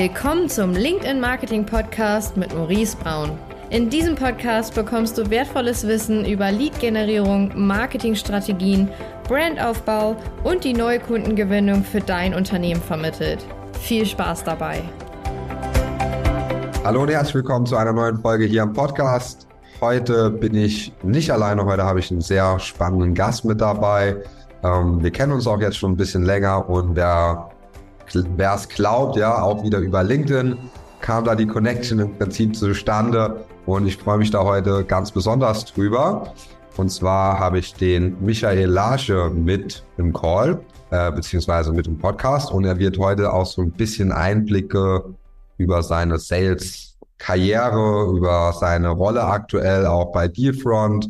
[0.00, 3.36] Willkommen zum LinkedIn Marketing Podcast mit Maurice Braun.
[3.70, 8.88] In diesem Podcast bekommst du wertvolles Wissen über Lead-Generierung, Marketingstrategien,
[9.26, 10.14] Brandaufbau
[10.44, 13.44] und die neue Kundengewinnung für dein Unternehmen vermittelt.
[13.80, 14.82] Viel Spaß dabei!
[16.84, 19.48] Hallo und herzlich willkommen zu einer neuen Folge hier am Podcast.
[19.80, 24.18] Heute bin ich nicht alleine, heute habe ich einen sehr spannenden Gast mit dabei.
[24.62, 26.96] Ähm, wir kennen uns auch jetzt schon ein bisschen länger und
[28.12, 30.56] wer es glaubt, ja, auch wieder über LinkedIn
[31.00, 35.64] kam da die Connection im Prinzip zustande und ich freue mich da heute ganz besonders
[35.64, 36.34] drüber.
[36.76, 40.60] Und zwar habe ich den Michael Larche mit im Call,
[40.90, 45.04] äh, beziehungsweise mit im Podcast und er wird heute auch so ein bisschen Einblicke
[45.56, 51.08] über seine Sales-Karriere, über seine Rolle aktuell auch bei Dealfront,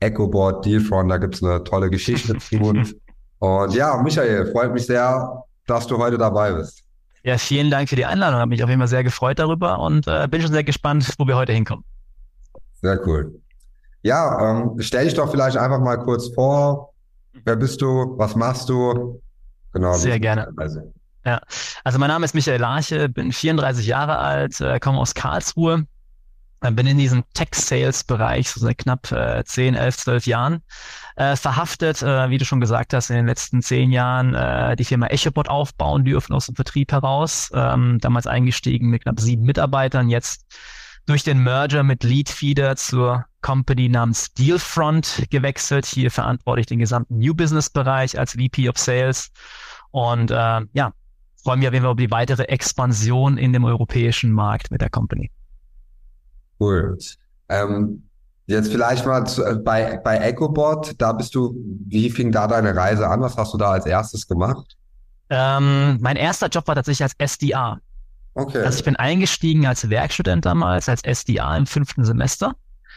[0.00, 2.72] EchoBot, Dealfront, da gibt es eine tolle Geschichte zu.
[3.38, 6.82] Und ja, Michael, freut mich sehr, dass du heute dabei bist.
[7.22, 8.38] Ja, vielen Dank für die Einladung.
[8.38, 11.26] Habe mich auf jeden Fall sehr gefreut darüber und äh, bin schon sehr gespannt, wo
[11.26, 11.84] wir heute hinkommen.
[12.82, 13.40] Sehr cool.
[14.02, 16.92] Ja, ähm, stell dich doch vielleicht einfach mal kurz vor.
[17.44, 18.14] Wer bist du?
[18.18, 19.22] Was machst du?
[19.72, 19.94] Genau.
[19.94, 20.52] Sehr gerne.
[20.56, 20.92] Also.
[21.24, 21.40] Ja,
[21.82, 25.86] also mein Name ist Michael Larche, bin 34 Jahre alt, äh, komme aus Karlsruhe,
[26.70, 30.62] bin in diesem Tech-Sales-Bereich so seit knapp äh, 10, 11, 12 Jahren
[31.16, 34.84] äh, verhaftet, äh, wie du schon gesagt hast, in den letzten zehn Jahren äh, die
[34.84, 40.08] Firma EchoBot aufbauen dürfen aus dem Vertrieb heraus, ähm, damals eingestiegen mit knapp sieben Mitarbeitern,
[40.08, 40.46] jetzt
[41.06, 45.84] durch den Merger mit Leadfeeder zur Company namens Dealfront gewechselt.
[45.84, 49.30] Hier verantworte ich den gesamten New Business Bereich als VP of Sales.
[49.90, 50.92] Und äh, ja,
[51.42, 54.88] freue mich auf jeden Fall über die weitere Expansion in dem europäischen Markt mit der
[54.88, 55.30] Company.
[56.58, 56.98] Cool.
[57.48, 58.08] Ähm,
[58.46, 61.54] jetzt vielleicht mal zu, äh, bei, bei EchoBot, da bist du,
[61.86, 63.20] wie fing da deine Reise an?
[63.20, 64.76] Was hast du da als erstes gemacht?
[65.30, 67.78] Ähm, mein erster Job war tatsächlich als SDA.
[68.34, 68.64] Okay.
[68.64, 72.54] Also ich bin eingestiegen als Werkstudent damals, als SDA im fünften Semester.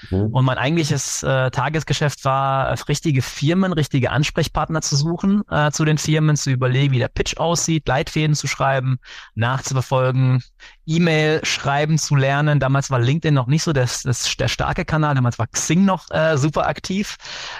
[0.09, 0.27] Mhm.
[0.27, 5.97] Und mein eigentliches äh, Tagesgeschäft war, richtige Firmen, richtige Ansprechpartner zu suchen, äh, zu den
[5.97, 8.99] Firmen, zu überlegen, wie der Pitch aussieht, Leitfäden zu schreiben,
[9.35, 10.43] nachzuverfolgen,
[10.85, 12.59] E-Mail schreiben zu lernen.
[12.59, 16.09] Damals war LinkedIn noch nicht so das, das, der starke Kanal, damals war Xing noch
[16.11, 17.17] äh, super aktiv.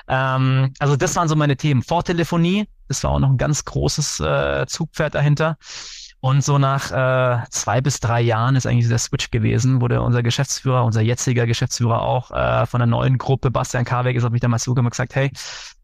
[0.07, 1.81] Ähm, also das waren so meine Themen.
[1.81, 5.57] Vortelefonie, das war auch noch ein ganz großes äh, Zugpferd dahinter.
[6.19, 10.23] Und so nach äh, zwei bis drei Jahren ist eigentlich der Switch gewesen, wurde unser
[10.23, 14.41] Geschäftsführer, unser jetziger Geschäftsführer auch äh, von der neuen Gruppe, Bastian Karweg, ist auf mich
[14.41, 15.31] damals zugekommen und gesagt, hey,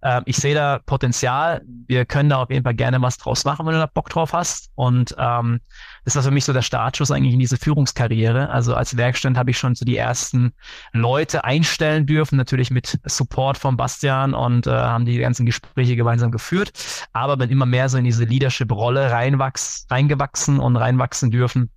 [0.01, 3.65] äh, ich sehe da Potenzial, wir können da auf jeden Fall gerne was draus machen,
[3.67, 4.71] wenn du da Bock drauf hast.
[4.73, 5.59] Und ähm,
[6.05, 8.49] das war für mich so der Startschuss eigentlich in diese Führungskarriere.
[8.49, 10.53] Also als Werkstudent habe ich schon so die ersten
[10.91, 16.31] Leute einstellen dürfen, natürlich mit Support von Bastian und äh, haben die ganzen Gespräche gemeinsam
[16.31, 16.71] geführt,
[17.13, 21.69] aber bin immer mehr so in diese Leadership-Rolle reinwachs reingewachsen und reinwachsen dürfen.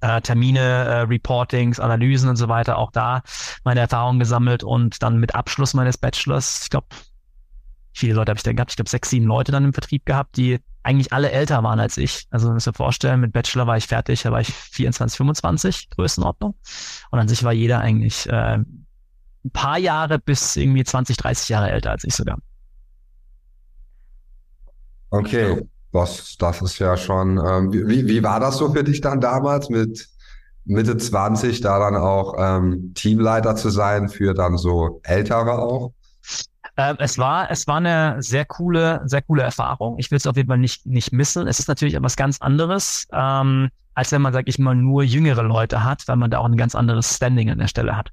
[0.00, 3.22] Äh, Termine, äh, Reportings, Analysen und so weiter, auch da
[3.64, 6.86] meine Erfahrungen gesammelt und dann mit Abschluss meines Bachelors, ich glaube,
[7.92, 10.36] viele Leute habe ich da gehabt, ich glaube sechs, sieben Leute dann im Vertrieb gehabt,
[10.36, 12.26] die eigentlich alle älter waren als ich.
[12.30, 16.54] Also müsst ihr vorstellen, mit Bachelor war ich fertig, da war ich 24, 25 Größenordnung.
[17.10, 21.70] Und an sich war jeder eigentlich äh, ein paar Jahre bis irgendwie 20, 30 Jahre
[21.70, 22.38] älter als ich sogar.
[25.10, 25.62] Okay,
[25.92, 29.70] das, das ist ja schon, ähm, wie, wie war das so für dich dann damals
[29.70, 30.08] mit
[30.64, 35.92] Mitte 20 da dann auch ähm, Teamleiter zu sein für dann so Ältere auch?
[36.78, 39.98] Ähm, es war, es war eine sehr coole, sehr coole Erfahrung.
[39.98, 41.48] Ich will es auf jeden Fall nicht, nicht missen.
[41.48, 45.42] Es ist natürlich etwas ganz anderes, ähm, als wenn man, sag ich mal, nur jüngere
[45.42, 48.12] Leute hat, weil man da auch ein ganz anderes Standing an der Stelle hat.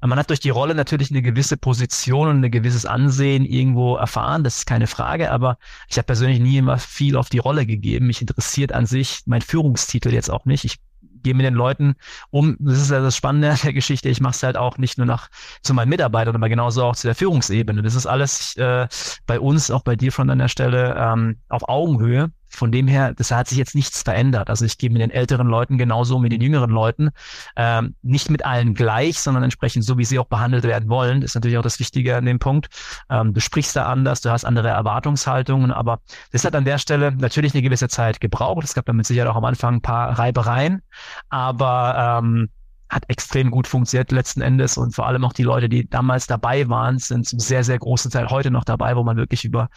[0.00, 4.44] Man hat durch die Rolle natürlich eine gewisse Position und ein gewisses Ansehen irgendwo erfahren,
[4.44, 8.06] das ist keine Frage, aber ich habe persönlich nie immer viel auf die Rolle gegeben.
[8.06, 10.64] Mich interessiert an sich mein Führungstitel jetzt auch nicht.
[10.64, 10.78] Ich
[11.26, 11.96] gehe mit den Leuten
[12.30, 12.56] um.
[12.60, 14.08] Das ist ja das Spannende der Geschichte.
[14.08, 15.28] Ich mache es halt auch nicht nur nach
[15.60, 17.82] zu meinen Mitarbeitern, aber genauso auch zu der Führungsebene.
[17.82, 18.86] Das ist alles äh,
[19.26, 22.30] bei uns, auch bei dir von an der Stelle, ähm, auf Augenhöhe.
[22.56, 24.48] Von dem her, das hat sich jetzt nichts verändert.
[24.48, 27.10] Also ich gehe mit den älteren Leuten genauso mit den jüngeren Leuten.
[27.54, 31.20] Ähm, nicht mit allen gleich, sondern entsprechend so, wie sie auch behandelt werden wollen.
[31.20, 32.68] Das ist natürlich auch das Wichtige an dem Punkt.
[33.10, 36.00] Ähm, du sprichst da anders, du hast andere Erwartungshaltungen, aber
[36.32, 38.64] das hat an der Stelle natürlich eine gewisse Zeit gebraucht.
[38.64, 40.80] Es gab damit sicher auch am Anfang ein paar Reibereien,
[41.28, 42.48] aber ähm,
[42.88, 46.68] hat extrem gut funktioniert letzten Endes und vor allem auch die Leute, die damals dabei
[46.68, 49.68] waren, sind zum sehr, sehr großen Teil heute noch dabei, wo man wirklich über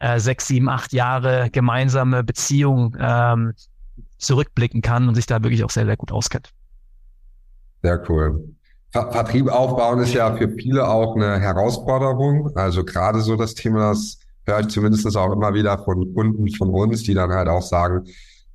[0.00, 3.52] äh, sechs, sieben, acht Jahre gemeinsame Beziehung ähm,
[4.18, 6.50] zurückblicken kann und sich da wirklich auch sehr, sehr gut auskennt.
[7.82, 8.54] Sehr cool.
[8.90, 12.56] Ver Vertrieb aufbauen ist ja für viele auch eine Herausforderung.
[12.56, 16.70] Also gerade so das Thema, das höre ich zumindest auch immer wieder von Kunden von
[16.70, 18.04] uns, die dann halt auch sagen,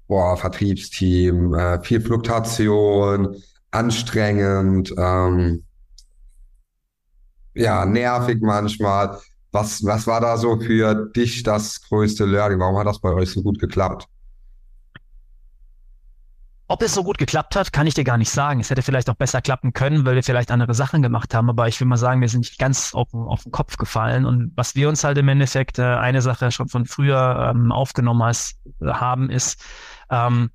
[0.08, 3.36] boah, Vertriebsteam, äh, viel Fluktuation,
[3.72, 5.64] anstrengend, ähm,
[7.54, 9.20] ja, nervig manchmal.
[9.52, 12.60] Was, was war da so für dich das größte Learning?
[12.60, 14.08] Warum hat das bei euch so gut geklappt?
[16.72, 18.62] Ob es so gut geklappt hat, kann ich dir gar nicht sagen.
[18.62, 21.50] Es hätte vielleicht auch besser klappen können, weil wir vielleicht andere Sachen gemacht haben.
[21.50, 24.26] Aber ich will mal sagen, wir sind nicht ganz auf, auf den Kopf gefallen.
[24.26, 28.22] Und was wir uns halt im Endeffekt, äh, eine Sache schon von früher ähm, aufgenommen
[28.22, 29.62] als, äh, haben, ist,
[30.10, 30.50] ähm,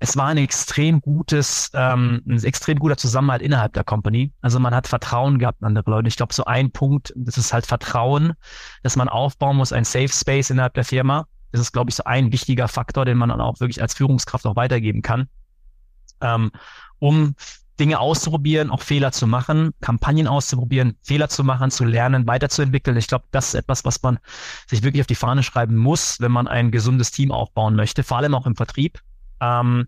[0.00, 4.32] es war ein extrem gutes, ähm, ein extrem guter Zusammenhalt innerhalb der Company.
[4.40, 6.08] Also man hat Vertrauen gehabt an andere Leute.
[6.08, 8.34] Ich glaube, so ein Punkt, das ist halt Vertrauen,
[8.82, 11.26] dass man aufbauen muss, ein Safe Space innerhalb der Firma.
[11.50, 14.46] Das ist, glaube ich, so ein wichtiger Faktor, den man dann auch wirklich als Führungskraft
[14.46, 15.28] auch weitergeben kann,
[16.20, 16.52] ähm,
[16.98, 17.34] um
[17.80, 22.96] Dinge auszuprobieren, auch Fehler zu machen, Kampagnen auszuprobieren, Fehler zu machen, zu lernen, weiterzuentwickeln.
[22.96, 24.18] Ich glaube, das ist etwas, was man
[24.66, 28.18] sich wirklich auf die Fahne schreiben muss, wenn man ein gesundes Team aufbauen möchte, vor
[28.18, 29.00] allem auch im Vertrieb.
[29.40, 29.86] Ähm,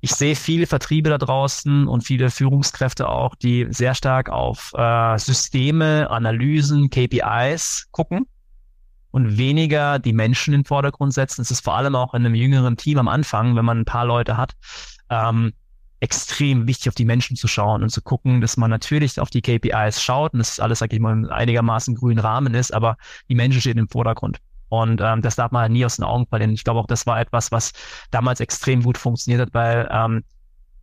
[0.00, 5.16] ich sehe viele Vertriebe da draußen und viele Führungskräfte auch, die sehr stark auf äh,
[5.16, 8.26] Systeme, Analysen, KPIs gucken
[9.12, 11.42] und weniger die Menschen in den Vordergrund setzen.
[11.42, 14.04] Es ist vor allem auch in einem jüngeren Team am Anfang, wenn man ein paar
[14.04, 14.54] Leute hat,
[15.08, 15.52] ähm,
[16.00, 19.40] extrem wichtig, auf die Menschen zu schauen und zu gucken, dass man natürlich auf die
[19.40, 22.96] KPIs schaut und das alles, sag ich mal, einigermaßen grünen Rahmen ist, aber
[23.28, 24.38] die Menschen stehen im Vordergrund.
[24.72, 26.54] Und ähm, das darf man halt nie aus den Augen verlieren.
[26.54, 27.72] Ich glaube auch, das war etwas, was
[28.10, 30.24] damals extrem gut funktioniert hat, weil ähm,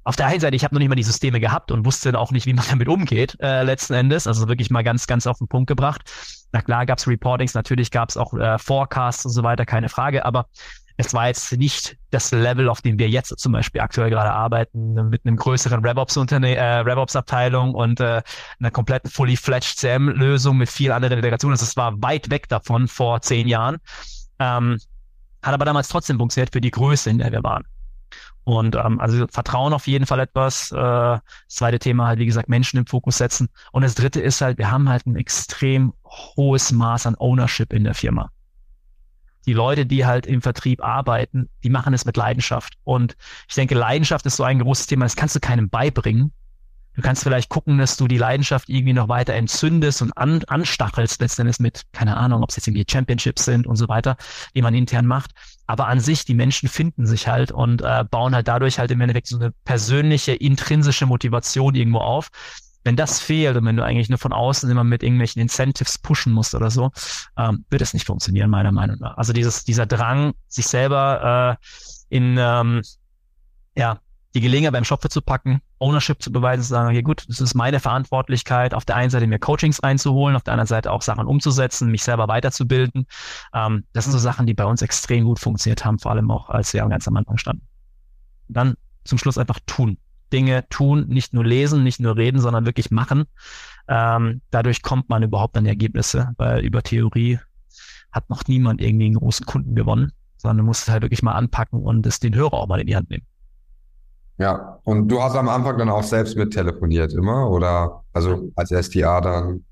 [0.03, 2.31] auf der einen Seite, ich habe noch nicht mal die Systeme gehabt und wusste auch
[2.31, 4.27] nicht, wie man damit umgeht, äh, letzten Endes.
[4.27, 6.03] Also wirklich mal ganz, ganz auf den Punkt gebracht.
[6.51, 9.89] Na klar gab es Reportings, natürlich gab es auch äh, Forecasts und so weiter, keine
[9.89, 10.45] Frage, aber
[10.99, 14.95] es war jetzt nicht das Level, auf dem wir jetzt zum Beispiel aktuell gerade arbeiten,
[15.09, 18.21] mit einem größeren äh, RevOps-Abteilung und äh,
[18.59, 21.53] einer kompletten fully fledged CM-Lösung mit viel anderen Integrationen.
[21.53, 23.77] Also es war weit weg davon vor zehn Jahren.
[24.39, 24.77] Ähm,
[25.41, 27.63] hat aber damals trotzdem funktioniert für die Größe, in der wir waren.
[28.43, 30.69] Und ähm, also Vertrauen auf jeden Fall etwas.
[30.73, 33.47] Äh, das zweite Thema halt, wie gesagt, Menschen im Fokus setzen.
[33.71, 35.93] Und das dritte ist halt, wir haben halt ein extrem
[36.35, 38.31] hohes Maß an Ownership in der Firma
[39.49, 42.75] die Leute, die halt im Vertrieb arbeiten, die machen es mit Leidenschaft.
[42.83, 43.17] Und
[43.47, 46.31] ich denke, Leidenschaft ist so ein großes Thema, das kannst du keinem beibringen.
[46.95, 51.19] Du kannst vielleicht gucken, dass du die Leidenschaft irgendwie noch weiter entzündest und an, anstachelst,
[51.19, 54.17] letztendlich mit, keine Ahnung, ob es jetzt irgendwie Championships sind und so weiter,
[54.53, 55.31] die man intern macht.
[55.65, 59.01] Aber an sich, die Menschen finden sich halt und äh, bauen halt dadurch halt im
[59.01, 62.29] Endeffekt so eine persönliche, intrinsische Motivation irgendwo auf,
[62.89, 66.33] wenn das fehlt und wenn du eigentlich nur von außen immer mit irgendwelchen Incentives pushen
[66.33, 66.89] musst oder so,
[67.38, 69.15] ähm, wird es nicht funktionieren, meiner Meinung nach.
[69.15, 72.81] Also dieses, dieser Drang, sich selber äh, in ähm,
[73.75, 74.00] ja,
[74.33, 77.53] die Gelegenheit beim Shop zu packen, Ownership zu beweisen, zu sagen, okay, gut, das ist
[77.53, 81.27] meine Verantwortlichkeit, auf der einen Seite mir Coachings reinzuholen, auf der anderen Seite auch Sachen
[81.27, 83.06] umzusetzen, mich selber weiterzubilden.
[83.53, 86.50] Ähm, das sind so Sachen, die bei uns extrem gut funktioniert haben, vor allem auch,
[86.50, 87.68] als wir ganz am Anfang standen.
[88.47, 90.00] Dann zum Schluss einfach tun.
[90.31, 93.25] Dinge tun, nicht nur lesen, nicht nur reden, sondern wirklich machen.
[93.87, 97.39] Ähm, dadurch kommt man überhaupt an Ergebnisse, weil über Theorie
[98.11, 101.33] hat noch niemand irgendwie einen großen Kunden gewonnen, sondern du musst es halt wirklich mal
[101.33, 103.25] anpacken und es den Hörer auch mal in die Hand nehmen.
[104.37, 108.71] Ja, und du hast am Anfang dann auch selbst mit telefoniert immer oder also als
[108.71, 109.65] SDA dann?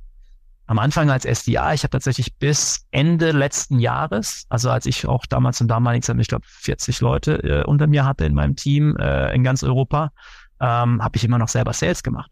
[0.67, 5.25] am Anfang als SDA, ich habe tatsächlich bis Ende letzten Jahres, also als ich auch
[5.25, 8.95] damals und damaligen Zeit, ich glaube 40 Leute äh, unter mir hatte in meinem Team
[8.97, 10.11] äh, in ganz Europa,
[10.59, 12.31] ähm, habe ich immer noch selber Sales gemacht.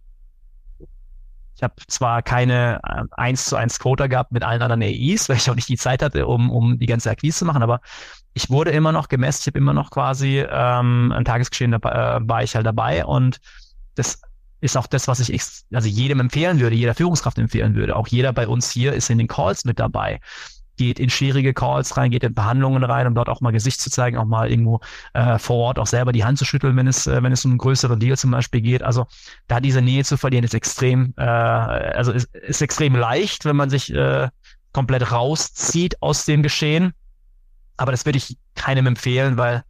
[1.55, 5.38] Ich habe zwar keine äh, eins zu eins Quota gehabt mit allen anderen AIs, weil
[5.38, 7.79] ich auch nicht die Zeit hatte, um, um die ganze Akquise zu machen, aber
[8.34, 12.20] ich wurde immer noch gemessen, ich habe immer noch quasi ähm, ein Tagesgeschehen dabei, äh,
[12.27, 13.39] war ich halt dabei und
[13.96, 14.22] das
[14.60, 15.41] ist auch das, was ich
[15.72, 17.96] also jedem empfehlen würde, jeder Führungskraft empfehlen würde.
[17.96, 20.20] Auch jeder bei uns hier ist in den Calls mit dabei
[20.77, 23.89] geht in schwierige Calls rein, geht in Behandlungen rein, um dort auch mal Gesicht zu
[23.89, 24.79] zeigen, auch mal irgendwo
[25.13, 27.51] äh, vor Ort auch selber die Hand zu schütteln, wenn es, äh, wenn es um
[27.51, 28.84] einen größeren Deal zum Beispiel geht.
[28.84, 29.08] Also
[29.48, 33.70] da diese Nähe zu verlieren, ist extrem, äh, also ist, ist extrem leicht, wenn man
[33.70, 34.29] sich äh,
[34.74, 36.94] komplett rauszieht aus dem Geschehen.
[37.77, 39.63] Aber das würde ich keinem empfehlen, weil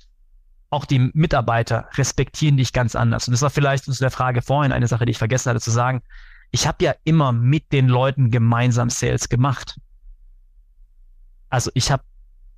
[0.69, 3.27] auch die Mitarbeiter respektieren dich ganz anders.
[3.27, 5.71] Und das war vielleicht zu der Frage vorhin eine Sache, die ich vergessen hatte zu
[5.71, 6.01] sagen.
[6.51, 9.79] Ich habe ja immer mit den Leuten gemeinsam Sales gemacht
[11.55, 12.03] also ich habe,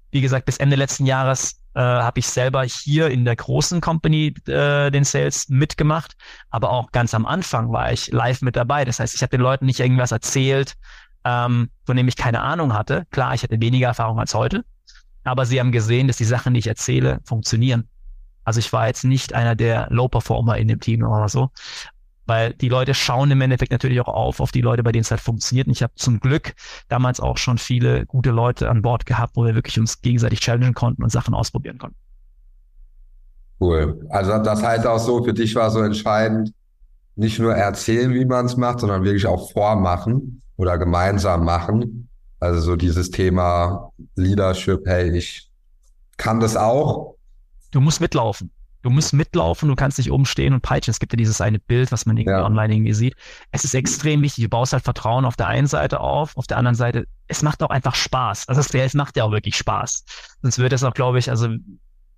[0.10, 4.34] wie gesagt, bis Ende letzten Jahres äh, habe ich selber hier in der großen Company
[4.48, 6.16] äh, den Sales mitgemacht,
[6.50, 8.86] aber auch ganz am Anfang war ich live mit dabei.
[8.86, 10.74] Das heißt, ich habe den Leuten nicht irgendwas erzählt,
[11.26, 13.06] ähm, von dem ich keine Ahnung hatte.
[13.12, 14.66] Klar, ich hatte weniger Erfahrung als heute,
[15.24, 17.88] aber sie haben gesehen, dass die Sachen, die ich erzähle, funktionieren.
[18.46, 21.52] Also ich war jetzt nicht einer der Low-Performer in dem Team oder so,
[22.28, 25.12] weil die Leute schauen im Endeffekt natürlich auch auf, auf die Leute, bei denen es
[25.12, 25.68] halt funktioniert.
[25.68, 26.54] Und ich habe zum Glück
[26.90, 30.74] damals auch schon viele gute Leute an Bord gehabt, wo wir wirklich uns gegenseitig challengen
[30.74, 31.98] konnten und Sachen ausprobieren konnten.
[33.60, 34.06] Cool.
[34.10, 36.54] Also das heißt auch so, für dich war so entscheidend,
[37.16, 42.10] nicht nur erzählen, wie man es macht, sondern wirklich auch vormachen oder gemeinsam machen.
[42.40, 45.50] Also so dieses Thema Leadership, hey, ich
[46.18, 47.16] kann das auch.
[47.72, 48.52] Du musst mitlaufen.
[48.82, 50.92] Du musst mitlaufen, du kannst nicht umstehen und peitschen.
[50.92, 52.46] Es gibt ja dieses eine Bild, was man irgendwie ja.
[52.46, 53.16] online irgendwie sieht.
[53.52, 54.44] Es ist extrem wichtig.
[54.46, 57.62] Du baust halt Vertrauen auf der einen Seite auf, auf der anderen Seite, es macht
[57.64, 58.48] auch einfach Spaß.
[58.48, 60.06] Also es macht ja auch wirklich Spaß.
[60.42, 61.50] Sonst würde es auch, glaube ich, also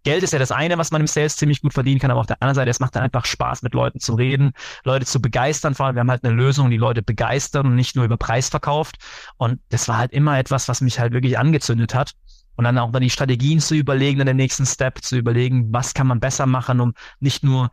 [0.03, 2.25] Geld ist ja das eine, was man im Sales ziemlich gut verdienen kann, aber auf
[2.25, 4.53] der anderen Seite, es macht dann einfach Spaß, mit Leuten zu reden,
[4.85, 5.75] Leute zu begeistern.
[5.75, 8.49] Vor allem, wir haben halt eine Lösung, die Leute begeistern und nicht nur über Preis
[8.49, 8.97] verkauft.
[9.37, 12.13] Und das war halt immer etwas, was mich halt wirklich angezündet hat.
[12.59, 15.93] Und dann auch dann die Strategien zu überlegen, in den nächsten Step zu überlegen, was
[15.93, 17.71] kann man besser machen, um nicht nur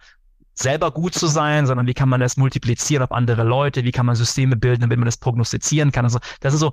[0.55, 4.07] selber gut zu sein, sondern wie kann man das multiplizieren auf andere Leute, wie kann
[4.07, 6.05] man Systeme bilden, damit man das prognostizieren kann.
[6.05, 6.71] Also das ist so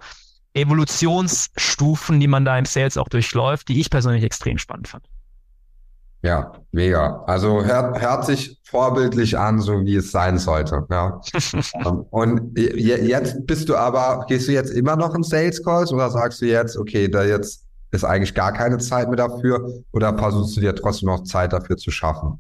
[0.54, 5.08] Evolutionsstufen, die man da im Sales auch durchläuft, die ich persönlich extrem spannend fand.
[6.22, 7.24] Ja, mega.
[7.26, 10.86] Also hört, hört sich vorbildlich an, so wie es sein sollte.
[10.92, 11.20] Ja.
[12.12, 16.42] Und jetzt bist du aber, gehst du jetzt immer noch in Sales Calls oder sagst
[16.44, 20.62] du jetzt, okay, da jetzt ist eigentlich gar keine Zeit mehr dafür oder versuchst du
[20.62, 22.40] dir trotzdem noch Zeit dafür zu schaffen?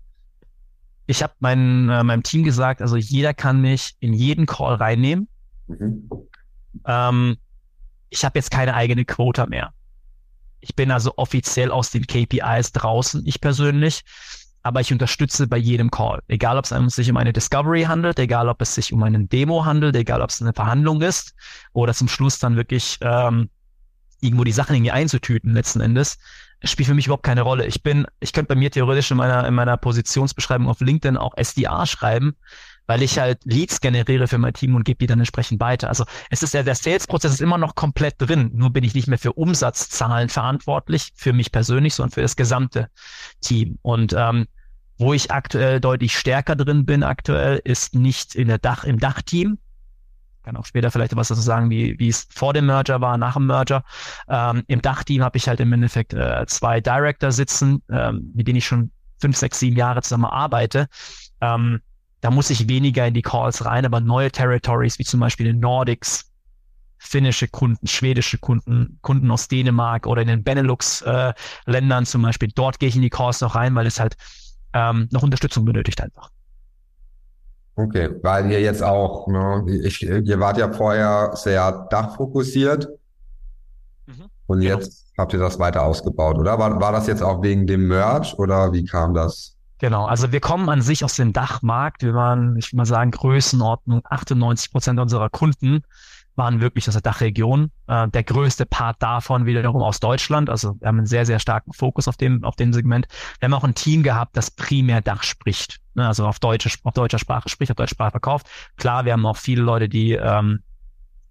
[1.05, 5.27] Ich habe mein, äh, meinem Team gesagt, also jeder kann mich in jeden Call reinnehmen.
[5.67, 6.09] Mhm.
[6.85, 7.37] Ähm,
[8.09, 9.73] ich habe jetzt keine eigene Quota mehr.
[10.59, 14.01] Ich bin also offiziell aus den KPIs draußen, ich persönlich,
[14.63, 16.21] aber ich unterstütze bei jedem Call.
[16.29, 19.65] Egal, ob es sich um eine Discovery handelt, egal, ob es sich um eine Demo
[19.65, 21.35] handelt, egal, ob es eine Verhandlung ist
[21.73, 23.49] oder zum Schluss dann wirklich ähm,
[24.23, 26.17] irgendwo die Sachen irgendwie einzutüten letzten Endes,
[26.63, 27.65] spielt für mich überhaupt keine Rolle.
[27.65, 31.33] Ich bin, ich könnte bei mir theoretisch in meiner, in meiner Positionsbeschreibung auf LinkedIn auch
[31.37, 32.35] SDA schreiben,
[32.87, 35.89] weil ich halt Leads generiere für mein Team und gebe die dann entsprechend weiter.
[35.89, 39.07] Also es ist ja, der Sales-Prozess ist immer noch komplett drin, nur bin ich nicht
[39.07, 42.89] mehr für Umsatzzahlen verantwortlich, für mich persönlich, sondern für das gesamte
[43.41, 43.77] Team.
[43.81, 44.47] Und ähm,
[44.97, 49.57] wo ich aktuell deutlich stärker drin bin aktuell, ist nicht in der Dach, im Dachteam,
[50.43, 53.33] kann auch später vielleicht was dazu sagen, wie, wie es vor dem Merger war, nach
[53.33, 53.83] dem Merger.
[54.27, 58.57] Ähm, Im Dachteam habe ich halt im Endeffekt äh, zwei Director sitzen, ähm, mit denen
[58.57, 60.87] ich schon fünf, sechs, sieben Jahre zusammen arbeite.
[61.41, 61.81] Ähm,
[62.21, 65.59] da muss ich weniger in die Calls rein, aber neue Territories, wie zum Beispiel in
[65.59, 66.31] Nordics,
[66.97, 72.79] finnische Kunden, schwedische Kunden, Kunden aus Dänemark oder in den Benelux-Ländern äh, zum Beispiel, dort
[72.79, 74.15] gehe ich in die Calls noch rein, weil es halt
[74.73, 76.31] ähm, noch Unterstützung benötigt einfach.
[77.75, 82.87] Okay, weil ihr jetzt auch, ne, ich, ihr wart ja vorher sehr dachfokussiert
[84.05, 84.25] mhm.
[84.45, 84.75] und genau.
[84.75, 86.59] jetzt habt ihr das weiter ausgebaut, oder?
[86.59, 89.57] War, war das jetzt auch wegen dem Merch oder wie kam das?
[89.79, 92.03] Genau, also wir kommen an sich aus dem Dachmarkt.
[92.03, 95.83] Wir waren, ich will mal sagen, Größenordnung 98 Prozent unserer Kunden
[96.35, 97.71] waren wirklich aus der Dachregion.
[97.87, 100.49] Äh, der größte Part davon wiederum aus Deutschland.
[100.49, 103.07] Also wir haben einen sehr, sehr starken Fokus auf dem, auf dem Segment.
[103.39, 105.79] Wir haben auch ein Team gehabt, das primär Dach spricht.
[105.95, 106.07] Ne?
[106.07, 108.47] Also auf, deutsche, auf deutscher Sprache spricht, auf deutscher Sprache verkauft.
[108.77, 110.59] Klar, wir haben auch viele Leute, die ähm,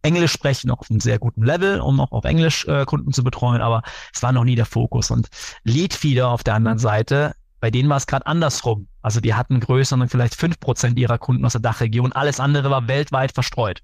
[0.02, 3.22] Englisch sprechen, auch auf einem sehr guten Level, um auch auf Englisch äh, Kunden zu
[3.22, 3.82] betreuen, aber
[4.12, 5.10] es war noch nie der Fokus.
[5.10, 5.28] Und
[5.62, 8.88] Leadfeeder auf der anderen Seite, bei denen war es gerade andersrum.
[9.02, 12.12] Also die hatten größer und vielleicht fünf Prozent ihrer Kunden aus der Dachregion.
[12.12, 13.82] Alles andere war weltweit verstreut.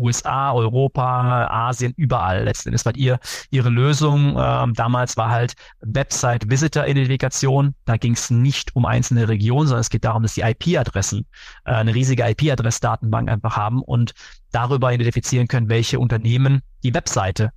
[0.00, 3.18] USA, Europa, Asien, überall letzten Endes, weil ihr
[3.50, 7.74] ihre Lösung ähm, damals war halt Website-Visitor-Identifikation.
[7.84, 11.26] Da ging es nicht um einzelne Regionen, sondern es geht darum, dass die IP-Adressen
[11.64, 14.12] äh, eine riesige IP-Adress-Datenbank einfach haben und
[14.52, 17.52] darüber identifizieren können, welche Unternehmen die Webseite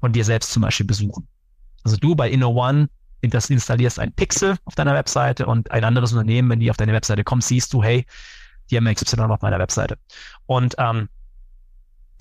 [0.00, 1.26] von dir selbst zum Beispiel besuchen.
[1.84, 2.88] Also du bei InnoOne
[3.30, 6.92] das installierst ein Pixel auf deiner Webseite und ein anderes Unternehmen, wenn die auf deine
[6.92, 8.04] Webseite kommen, siehst du, hey,
[8.70, 9.98] die haben XY auf meiner Webseite.
[10.46, 11.08] Und ähm,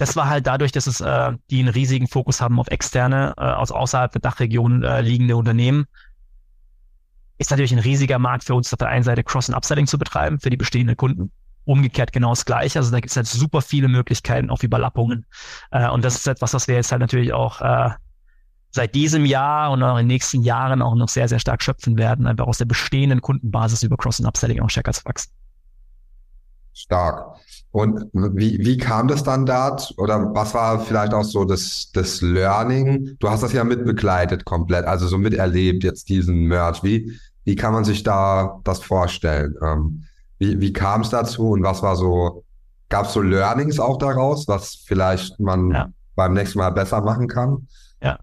[0.02, 3.42] das war halt dadurch, dass es äh, die einen riesigen Fokus haben auf externe, äh,
[3.42, 5.86] aus außerhalb der Dachregion äh, liegende Unternehmen.
[7.38, 10.00] Ist natürlich ein riesiger Markt für uns auf der einen Seite Cross- und Upselling zu
[10.00, 11.32] betreiben für die bestehenden Kunden.
[11.66, 12.80] Umgekehrt genau das Gleiche.
[12.80, 15.28] Also da gibt es halt super viele Möglichkeiten auf Überlappungen.
[15.70, 17.92] Äh, und das ist etwas, was wir jetzt halt natürlich auch äh,
[18.72, 22.00] seit diesem Jahr und auch in den nächsten Jahren auch noch sehr, sehr stark schöpfen
[22.00, 25.32] werden, einfach aus der bestehenden Kundenbasis über Cross- und Upselling auch stärker zu wachsen.
[26.74, 27.38] Stark.
[27.72, 29.94] Und wie, wie kam das dann dort?
[29.98, 33.16] Oder was war vielleicht auch so das, das Learning?
[33.20, 36.84] Du hast das ja mitbegleitet komplett, also so miterlebt jetzt diesen Merch.
[36.84, 39.56] Wie, wie kann man sich da das vorstellen?
[39.62, 40.04] Ähm,
[40.38, 42.44] wie, wie kam es dazu und was war so,
[42.90, 45.88] gab es so Learnings auch daraus, was vielleicht man ja.
[46.16, 47.68] beim nächsten Mal besser machen kann?
[48.04, 48.20] Ja,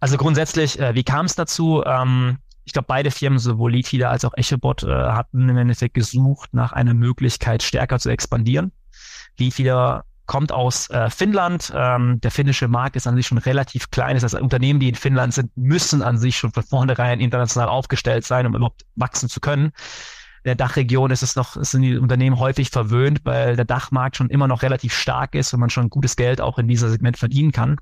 [0.00, 1.82] also grundsätzlich, äh, wie kam es dazu?
[1.84, 6.54] Ähm, ich glaube, beide Firmen, sowohl Leadfeeder als auch Echobot, äh, hatten im Endeffekt gesucht
[6.54, 8.72] nach einer Möglichkeit, stärker zu expandieren.
[9.38, 11.72] Leadfeeder kommt aus äh, Finnland.
[11.74, 14.14] Ähm, der finnische Markt ist an sich schon relativ klein.
[14.14, 18.24] Das heißt, Unternehmen, die in Finnland sind, müssen an sich schon von vornherein international aufgestellt
[18.24, 19.72] sein, um überhaupt wachsen zu können
[20.44, 24.48] der Dachregion ist es noch, sind die Unternehmen häufig verwöhnt, weil der Dachmarkt schon immer
[24.48, 27.76] noch relativ stark ist und man schon gutes Geld auch in dieser Segment verdienen kann.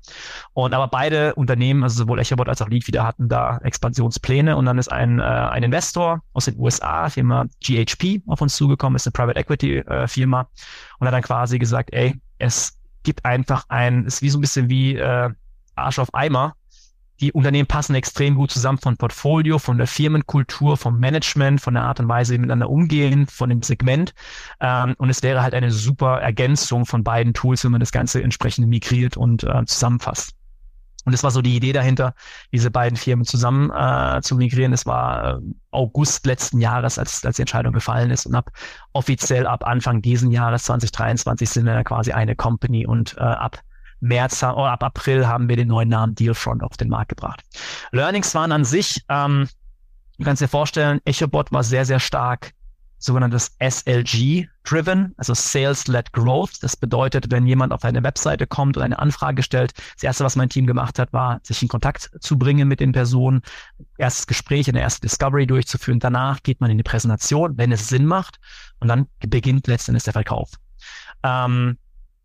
[0.53, 4.77] Und aber beide Unternehmen, also sowohl Echabot als auch Leadfeeder hatten da Expansionspläne und dann
[4.77, 9.13] ist ein, äh, ein Investor aus den USA, Firma GHP, auf uns zugekommen, ist eine
[9.13, 10.47] Private Equity äh, Firma
[10.99, 14.69] und hat dann quasi gesagt, ey, es gibt einfach ein, ist wie so ein bisschen
[14.69, 15.29] wie äh,
[15.75, 16.55] Arsch auf Eimer
[17.19, 21.83] die Unternehmen passen extrem gut zusammen von Portfolio, von der Firmenkultur, vom Management, von der
[21.83, 24.13] Art und Weise, wie miteinander umgehen, von dem Segment.
[24.59, 28.21] Ähm, und es wäre halt eine super Ergänzung von beiden Tools, wenn man das Ganze
[28.21, 30.33] entsprechend migriert und äh, zusammenfasst.
[31.07, 32.13] Und das war so die Idee dahinter,
[32.51, 34.71] diese beiden Firmen zusammen äh, zu migrieren.
[34.71, 38.25] Das war äh, August letzten Jahres, als, als die Entscheidung gefallen ist.
[38.25, 38.51] Und ab
[38.91, 43.61] offiziell ab Anfang diesen Jahres 2023 sind wir quasi eine Company und äh, ab
[43.99, 47.41] März oder ab April haben wir den neuen Namen Dealfront auf den Markt gebracht.
[47.91, 49.47] Learnings waren an sich, ähm,
[50.17, 52.53] du kannst dir vorstellen, EchoBot war sehr, sehr stark
[52.99, 56.63] sogenanntes SLG-driven, also Sales-led Growth.
[56.63, 60.35] Das bedeutet, wenn jemand auf eine Webseite kommt und eine Anfrage stellt, das erste, was
[60.35, 63.41] mein Team gemacht hat, war, sich in Kontakt zu bringen mit den Personen,
[63.97, 65.99] erstes Gespräch, eine erste Discovery durchzuführen.
[65.99, 68.39] Danach geht man in die Präsentation, wenn es Sinn macht,
[68.79, 70.51] und dann beginnt letztendlich der Verkauf.
[71.23, 71.77] Ähm,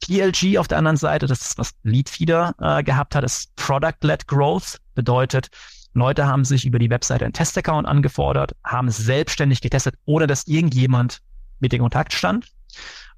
[0.02, 4.78] PLG auf der anderen Seite, das ist was Leadfeeder äh, gehabt hat, ist Product-led Growth,
[4.94, 5.48] bedeutet,
[5.94, 10.46] Leute haben sich über die Webseite einen Testaccount angefordert, haben es selbstständig getestet, ohne dass
[10.46, 11.20] irgendjemand
[11.60, 12.46] mit in Kontakt stand.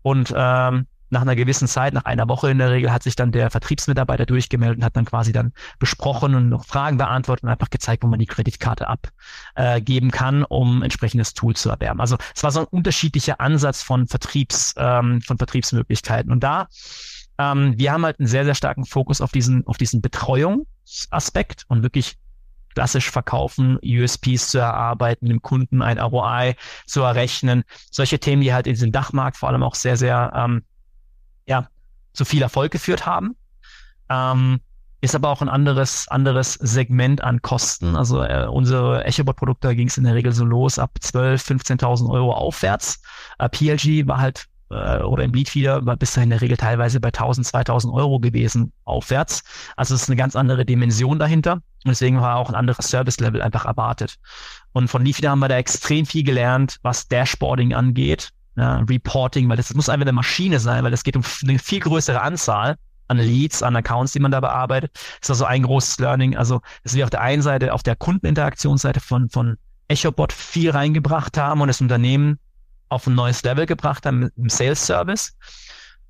[0.02, 3.32] Und ähm, nach einer gewissen Zeit, nach einer Woche in der Regel, hat sich dann
[3.32, 7.70] der Vertriebsmitarbeiter durchgemeldet und hat dann quasi dann besprochen und noch Fragen beantwortet und einfach
[7.70, 12.00] gezeigt, wo man die Kreditkarte abgeben äh, kann, um entsprechendes Tool zu erwerben.
[12.00, 16.30] Also es war so ein unterschiedlicher Ansatz von Vertriebs, ähm, von Vertriebsmöglichkeiten.
[16.30, 16.68] Und da
[17.38, 21.82] ähm, wir haben halt einen sehr, sehr starken Fokus auf diesen, auf diesen Betreuungsaspekt und
[21.82, 22.16] wirklich
[22.74, 26.56] klassisch verkaufen, USPs zu erarbeiten, dem Kunden ein ROI
[26.86, 27.64] zu errechnen.
[27.90, 30.64] Solche Themen, die halt in diesem Dachmarkt vor allem auch sehr, sehr ähm,
[31.46, 31.68] ja,
[32.12, 33.36] zu viel Erfolg geführt haben.
[34.08, 34.60] Ähm,
[35.04, 37.94] ist aber auch ein anderes, anderes Segment an Kosten.
[37.94, 42.32] Also äh, unsere EchoBot-Produkte ging es in der Regel so los ab 12.000, 15.000 Euro
[42.32, 43.02] aufwärts.
[43.38, 47.00] Äh, PLG war halt äh, oder im Bleedfeeder war bis dahin in der Regel teilweise
[47.00, 49.44] bei 1.000, 2.000 Euro gewesen aufwärts.
[49.76, 51.54] Also es ist eine ganz andere Dimension dahinter.
[51.54, 54.16] Und deswegen war auch ein anderes Service-Level einfach erwartet.
[54.72, 59.56] Und von Leadfeeder haben wir da extrem viel gelernt, was Dashboarding angeht ja, Reporting, weil
[59.56, 62.76] das muss einfach eine Maschine sein, weil es geht um eine viel größere Anzahl
[63.08, 64.92] an Leads, an Accounts, die man da bearbeitet.
[64.94, 66.36] Das ist also ein großes Learning.
[66.36, 69.56] Also, dass wir auf der einen Seite, auf der Kundeninteraktionsseite von, von
[69.88, 72.38] EchoBot viel reingebracht haben und das Unternehmen
[72.88, 75.36] auf ein neues Level gebracht haben im Sales Service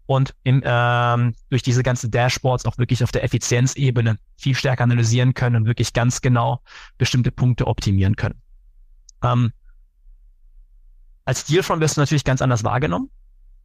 [0.07, 5.35] und im, ähm, durch diese ganzen Dashboards auch wirklich auf der Effizienzebene viel stärker analysieren
[5.35, 6.61] können und wirklich ganz genau
[6.99, 8.41] bestimmte Punkte optimieren können.
[9.23, 9.53] Ähm,
[11.25, 13.11] als Dealfront wirst du natürlich ganz anders wahrgenommen.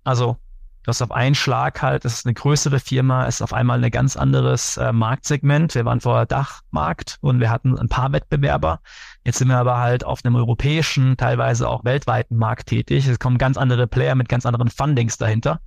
[0.04, 0.38] Also
[0.84, 3.91] du hast auf einen Schlag halt, das ist eine größere Firma, ist auf einmal ein
[3.91, 5.76] ganz anderes äh, Marktsegment.
[5.76, 8.80] Wir waren vorher Dachmarkt und wir hatten ein paar Wettbewerber.
[9.26, 13.08] Jetzt sind wir aber halt auf einem europäischen, teilweise auch weltweiten Markt tätig.
[13.08, 15.60] Es kommen ganz andere Player mit ganz anderen Fundings dahinter.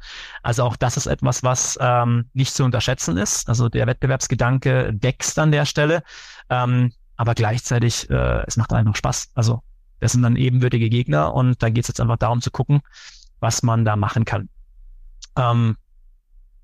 [0.43, 3.49] Also auch das ist etwas, was ähm, nicht zu unterschätzen ist.
[3.49, 6.03] Also der Wettbewerbsgedanke wächst an der Stelle.
[6.49, 9.33] Ähm, aber gleichzeitig, äh, es macht einfach Spaß.
[9.35, 9.63] Also
[10.03, 12.81] das sind dann ebenwürdige Gegner und da geht es jetzt einfach darum zu gucken,
[13.39, 14.49] was man da machen kann.
[15.37, 15.77] Ähm,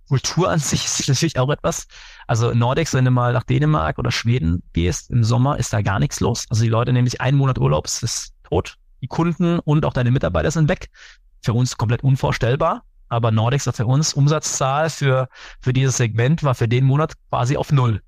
[0.08, 1.86] Kultur an sich ist natürlich auch etwas.
[2.26, 6.00] Also Nordics, wenn du mal nach Dänemark oder Schweden gehst, im Sommer ist da gar
[6.00, 6.46] nichts los.
[6.50, 8.76] Also die Leute nehmen sich einen Monat Urlaub, es ist tot.
[9.02, 10.90] Die Kunden und auch deine Mitarbeiter sind weg.
[11.40, 12.82] Für uns komplett unvorstellbar.
[13.08, 15.28] Aber Nordics war für uns Umsatzzahl für,
[15.60, 18.02] für dieses Segment war für den Monat quasi auf Null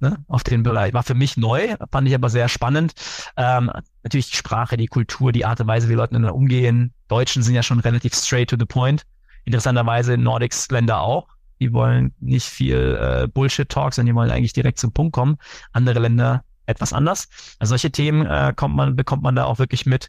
[0.00, 0.92] ne, auf den Bereich.
[0.92, 2.92] War für mich neu, fand ich aber sehr spannend.
[3.36, 3.70] Ähm,
[4.02, 6.92] natürlich die Sprache, die Kultur, die Art und Weise, wie Leute miteinander umgehen.
[7.08, 9.04] Deutschen sind ja schon relativ straight to the point.
[9.44, 11.28] Interessanterweise Nordics-Länder auch.
[11.60, 15.36] Die wollen nicht viel äh, Bullshit-Talk, sondern die wollen eigentlich direkt zum Punkt kommen.
[15.72, 17.28] Andere Länder etwas anders.
[17.58, 20.08] Also solche Themen äh, kommt man, bekommt man da auch wirklich mit.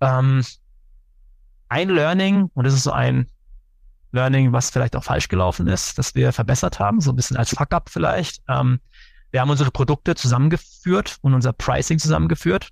[0.00, 0.44] Ähm,
[1.68, 3.30] ein Learning, und das ist so ein
[4.12, 7.50] Learning, was vielleicht auch falsch gelaufen ist, dass wir verbessert haben, so ein bisschen als
[7.50, 8.42] Fuck-up vielleicht.
[8.48, 8.80] Ähm,
[9.30, 12.68] wir haben unsere Produkte zusammengeführt und unser Pricing zusammengeführt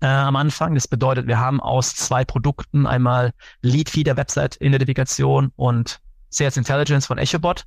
[0.00, 0.74] äh, am Anfang.
[0.74, 7.64] Das bedeutet, wir haben aus zwei Produkten einmal Leadfeeder Website-Identifikation und Sales Intelligence von EchoBot,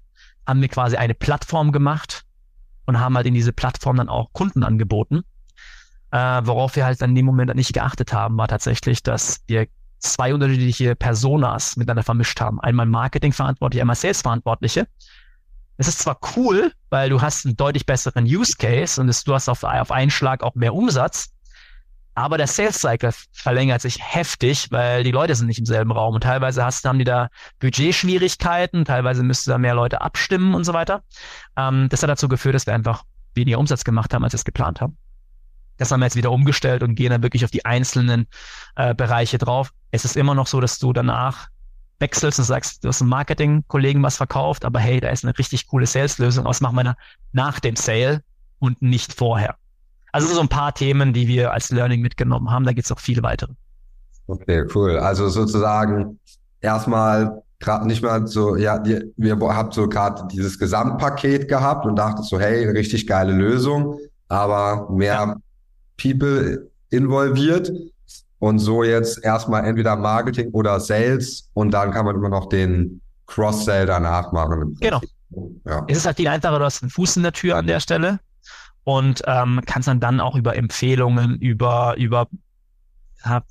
[0.48, 2.24] haben wir quasi eine Plattform gemacht
[2.86, 5.24] und haben halt in diese Plattform dann auch Kunden angeboten.
[6.12, 9.68] Äh, worauf wir halt dann in dem Moment nicht geachtet haben, war tatsächlich, dass wir
[10.00, 12.60] zwei unterschiedliche Personas miteinander vermischt haben.
[12.60, 14.88] Einmal Marketingverantwortliche, einmal Sales-Verantwortliche.
[15.82, 19.34] Es ist zwar cool, weil du hast einen deutlich besseren Use Case und es, du
[19.34, 21.32] hast auf, auf einen Schlag auch mehr Umsatz,
[22.14, 26.14] aber der Sales Cycle verlängert sich heftig, weil die Leute sind nicht im selben Raum
[26.14, 30.74] und teilweise hast, haben die da Budgetschwierigkeiten, teilweise müsste da mehr Leute abstimmen und so
[30.74, 31.02] weiter.
[31.58, 33.02] Ähm, das hat dazu geführt, dass wir einfach
[33.34, 34.98] weniger Umsatz gemacht haben, als wir es geplant haben.
[35.78, 38.28] Das haben wir jetzt wieder umgestellt und gehen dann wirklich auf die einzelnen
[38.76, 39.72] äh, Bereiche drauf.
[39.90, 41.48] Es ist immer noch so, dass du danach
[42.02, 45.68] wechselst und sagst, du hast einem Marketing-Kollegen was verkauft, aber hey, da ist eine richtig
[45.68, 46.46] coole Sales-Lösung.
[46.46, 46.96] Was machen wir da
[47.32, 48.24] nach dem Sale
[48.60, 49.56] und nicht vorher?
[50.12, 52.66] Also so ein paar Themen, die wir als Learning mitgenommen haben.
[52.66, 53.54] Da gibt es auch viele weitere.
[54.28, 54.98] Okay, cool.
[54.98, 56.20] Also sozusagen
[56.60, 62.24] erstmal gerade nicht mal so, ja, wir habt so gerade dieses Gesamtpaket gehabt und dachte
[62.24, 65.36] so, hey, richtig geile Lösung, aber mehr ja.
[65.98, 67.72] People involviert
[68.42, 73.00] und so jetzt erstmal entweder Marketing oder Sales und dann kann man immer noch den
[73.28, 74.76] Cross-Sell danach machen.
[74.82, 75.00] Genau.
[75.64, 75.86] Ja.
[75.88, 78.20] Es ist halt viel einfacher, du hast einen Fuß in der Tür an der Stelle
[78.84, 82.28] und ähm, kannst dann dann auch über Empfehlungen, über, über
[83.24, 83.44] ja,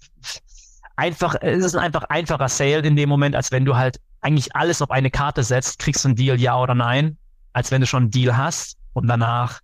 [0.96, 4.82] einfach, es ist einfach einfacher Sale in dem Moment, als wenn du halt eigentlich alles
[4.82, 7.16] auf eine Karte setzt, kriegst du einen Deal, ja oder nein,
[7.52, 9.60] als wenn du schon einen Deal hast und danach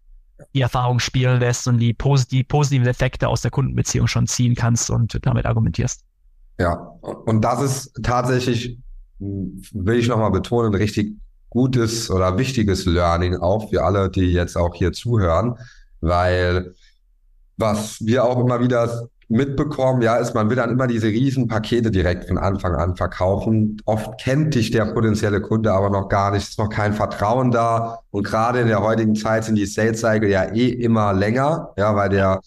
[0.55, 4.55] die Erfahrung spielen lässt und die, posit die positiven Effekte aus der Kundenbeziehung schon ziehen
[4.55, 6.03] kannst und damit argumentierst.
[6.59, 8.79] Ja, und das ist tatsächlich,
[9.19, 11.17] will ich nochmal betonen, richtig
[11.51, 15.55] gutes oder wichtiges Learning auch für alle, die jetzt auch hier zuhören,
[16.01, 16.75] weil
[17.57, 21.91] was wir auch immer wieder mitbekommen, ja, ist, man will dann immer diese riesen Pakete
[21.91, 23.81] direkt von Anfang an verkaufen.
[23.85, 28.01] Oft kennt dich der potenzielle Kunde aber noch gar nicht, ist noch kein Vertrauen da.
[28.11, 31.95] Und gerade in der heutigen Zeit sind die Sales Cycle ja eh immer länger, ja,
[31.97, 32.41] weil der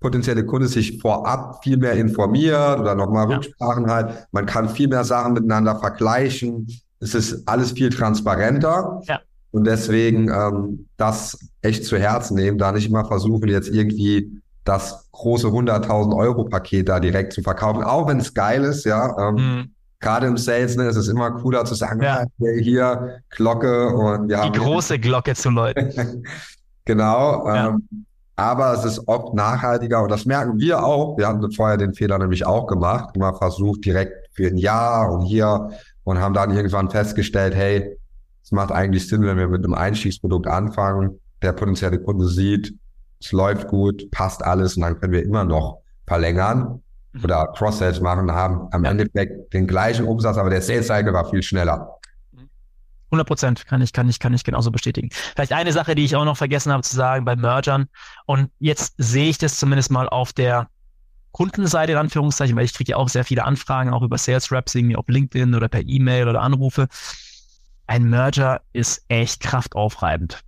[0.00, 3.36] potenzielle Kunde sich vorab viel mehr informiert oder nochmal ja.
[3.36, 4.28] Rücksprachen hat.
[4.32, 6.66] Man kann viel mehr Sachen miteinander vergleichen.
[7.00, 9.02] Es ist alles viel transparenter.
[9.04, 9.20] Ja.
[9.52, 15.08] Und deswegen ähm, das echt zu Herzen nehmen, da nicht immer versuchen, jetzt irgendwie das
[15.12, 19.16] große 100.000 Euro Paket da direkt zu verkaufen, auch wenn es geil ist, ja.
[19.18, 19.74] Ähm, mhm.
[20.00, 22.24] Gerade im Sales ne, ist es immer cooler zu sagen, ja.
[22.38, 26.24] hier Glocke und wir die große Glocke zu läuten.
[26.86, 27.46] genau.
[27.46, 27.68] Ja.
[27.68, 28.06] Ähm,
[28.40, 31.18] aber es ist oft nachhaltiger und das merken wir auch.
[31.18, 35.26] Wir hatten vorher den Fehler nämlich auch gemacht, immer versucht direkt für ein Jahr und
[35.26, 35.68] hier
[36.04, 37.98] und haben dann irgendwann festgestellt, hey,
[38.42, 42.74] es macht eigentlich Sinn, wenn wir mit einem Einstiegsprodukt anfangen, der potenzielle Kunde sieht,
[43.20, 47.24] es läuft gut, passt alles und dann können wir immer noch verlängern mhm.
[47.24, 48.90] oder Cross-Sales machen, haben am ja.
[48.90, 51.96] Endeffekt den gleichen Umsatz, aber der Sales-Cycle war viel schneller.
[53.10, 55.10] 100 Prozent kann ich, kann ich, kann ich genauso bestätigen.
[55.34, 57.88] Vielleicht eine Sache, die ich auch noch vergessen habe zu sagen bei Mergern.
[58.24, 60.68] Und jetzt sehe ich das zumindest mal auf der
[61.32, 64.76] Kundenseite in Anführungszeichen, weil ich kriege ja auch sehr viele Anfragen, auch über Sales Reps,
[64.76, 66.86] irgendwie auf LinkedIn oder per E-Mail oder Anrufe.
[67.88, 70.44] Ein Merger ist echt kraftaufreibend.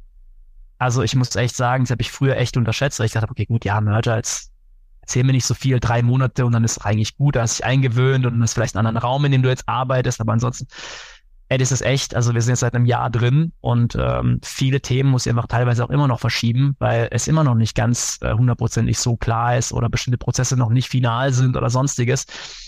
[0.83, 3.45] Also ich muss echt sagen, das habe ich früher echt unterschätzt, weil ich dachte, okay,
[3.45, 4.51] gut, ja, Merger, jetzt
[5.01, 7.59] erzähl mir nicht so viel, drei Monate und dann ist es eigentlich gut, da hast
[7.61, 10.33] dich eingewöhnt und dann ist vielleicht ein anderer Raum, in dem du jetzt arbeitest, aber
[10.33, 10.67] ansonsten,
[11.51, 14.81] ey, das ist echt, also wir sind jetzt seit einem Jahr drin und ähm, viele
[14.81, 18.19] Themen muss ich einfach teilweise auch immer noch verschieben, weil es immer noch nicht ganz
[18.21, 22.27] äh, hundertprozentig so klar ist oder bestimmte Prozesse noch nicht final sind oder sonstiges.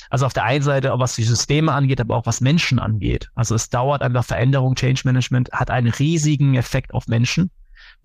[0.09, 3.31] Also auf der einen Seite, was die Systeme angeht, aber auch was Menschen angeht.
[3.35, 7.51] Also es dauert einfach Veränderung, Change Management hat einen riesigen Effekt auf Menschen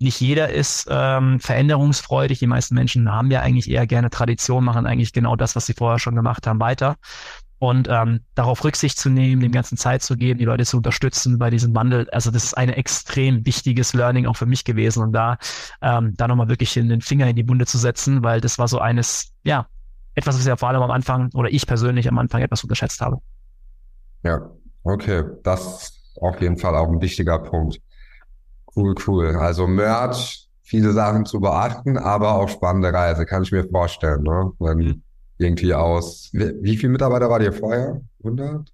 [0.00, 2.38] nicht jeder ist ähm, veränderungsfreudig.
[2.38, 5.74] Die meisten Menschen haben ja eigentlich eher gerne Tradition, machen eigentlich genau das, was sie
[5.74, 6.96] vorher schon gemacht haben, weiter.
[7.58, 11.38] Und ähm, darauf Rücksicht zu nehmen, dem ganzen Zeit zu geben, die Leute zu unterstützen
[11.38, 12.08] bei diesem Wandel.
[12.10, 15.02] Also das ist ein extrem wichtiges Learning auch für mich gewesen.
[15.02, 15.36] Und da,
[15.82, 18.78] ähm, da nochmal wirklich den Finger in die Bunde zu setzen, weil das war so
[18.78, 19.66] eines, ja,
[20.14, 23.02] etwas, was ich ja vor allem am Anfang oder ich persönlich am Anfang etwas unterschätzt
[23.02, 23.18] habe.
[24.22, 24.50] Ja,
[24.82, 25.24] okay.
[25.44, 27.78] Das ist auf jeden Fall auch ein wichtiger Punkt.
[28.74, 29.36] Cool, cool.
[29.36, 34.22] Also Merch, viele Sachen zu beachten, aber auch spannende Reise, kann ich mir vorstellen.
[34.22, 34.52] Ne?
[34.58, 35.02] Wenn mhm.
[35.38, 38.00] irgendwie aus, wie, wie viele Mitarbeiter war ihr vorher?
[38.22, 38.70] 100?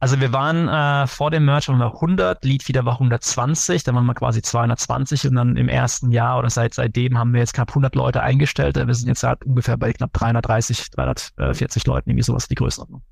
[0.00, 4.06] Also wir waren äh, vor dem Merch waren wir 100, Leadfeeder war 120, dann waren
[4.06, 7.70] wir quasi 220 und dann im ersten Jahr oder seit seitdem haben wir jetzt knapp
[7.70, 8.76] 100 Leute eingestellt.
[8.76, 13.02] Wir sind jetzt halt ungefähr bei knapp 330, 340 Leuten, irgendwie sowas die Größenordnung.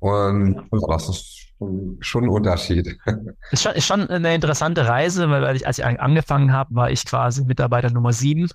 [0.00, 1.33] Und was ist
[2.00, 2.96] schon ein Unterschied.
[3.50, 7.04] Ist schon, ist schon eine interessante Reise, weil ich, als ich angefangen habe, war ich
[7.04, 8.48] quasi Mitarbeiter Nummer sieben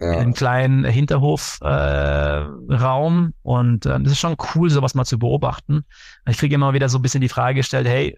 [0.00, 0.12] ja.
[0.12, 5.84] in einem kleinen Hinterhofraum äh, und äh, das ist schon cool, sowas mal zu beobachten.
[6.28, 8.16] Ich kriege immer wieder so ein bisschen die Frage gestellt, hey,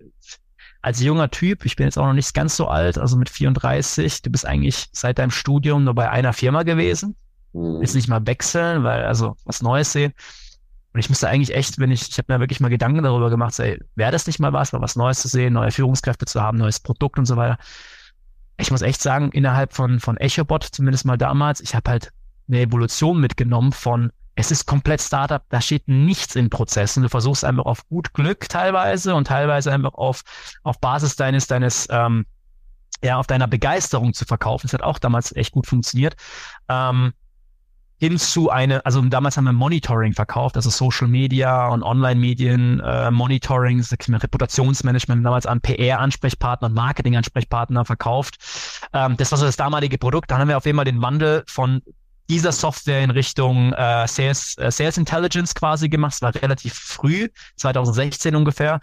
[0.82, 4.22] als junger Typ, ich bin jetzt auch noch nicht ganz so alt, also mit 34,
[4.22, 7.16] du bist eigentlich seit deinem Studium nur bei einer Firma gewesen.
[7.52, 7.80] Mhm.
[7.80, 10.12] Jetzt nicht mal wechseln, weil also was Neues sehen.
[10.92, 13.54] Und ich müsste eigentlich echt, wenn ich, ich habe mir wirklich mal Gedanken darüber gemacht,
[13.54, 13.62] so,
[13.94, 16.80] wäre das nicht mal was, mal was Neues zu sehen, neue Führungskräfte zu haben, neues
[16.80, 17.58] Produkt und so weiter.
[18.58, 22.12] Ich muss echt sagen, innerhalb von, von EchoBot, zumindest mal damals, ich habe halt
[22.48, 27.02] eine Evolution mitgenommen von, es ist komplett Startup, da steht nichts in Prozessen.
[27.02, 30.22] Du versuchst einfach auf gut Glück teilweise und teilweise einfach auf,
[30.62, 32.26] auf Basis deines, deines, ähm,
[33.02, 34.66] ja, auf deiner Begeisterung zu verkaufen.
[34.66, 36.16] Das hat auch damals echt gut funktioniert.
[36.68, 37.12] Ähm,
[38.00, 43.10] hin zu eine, also damals haben wir Monitoring verkauft, also Social Media und Online-Medien, äh,
[43.10, 48.38] Monitoring, Reputationsmanagement, damals an PR-Ansprechpartner und Marketing-Ansprechpartner verkauft.
[48.94, 50.30] Ähm, das war so das damalige Produkt.
[50.30, 51.82] Dann haben wir auf jeden Fall den Wandel von
[52.30, 56.14] dieser Software in Richtung äh, Sales, äh, Sales Intelligence quasi gemacht.
[56.14, 58.80] Es war relativ früh, 2016 ungefähr,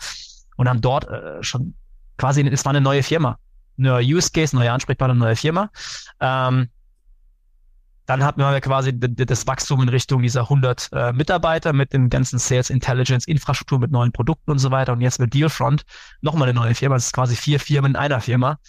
[0.58, 1.74] und haben dort äh, schon
[2.18, 3.40] quasi, es war eine neue Firma,
[3.78, 5.72] neuer Use Case, neue Ansprechpartner, neue Firma.
[6.20, 6.70] Ähm,
[8.08, 12.40] dann hatten wir quasi das Wachstum in Richtung dieser 100 äh, Mitarbeiter mit dem ganzen
[12.40, 14.94] Sales Intelligence Infrastruktur mit neuen Produkten und so weiter.
[14.94, 15.84] Und jetzt mit Dealfront
[16.22, 16.96] nochmal eine neue Firma.
[16.96, 18.60] Es ist quasi vier Firmen in einer Firma.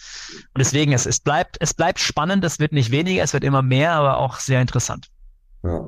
[0.53, 2.43] Und deswegen, es, es bleibt, es bleibt spannend.
[2.43, 5.07] Es wird nicht weniger, es wird immer mehr, aber auch sehr interessant.
[5.63, 5.87] Ja.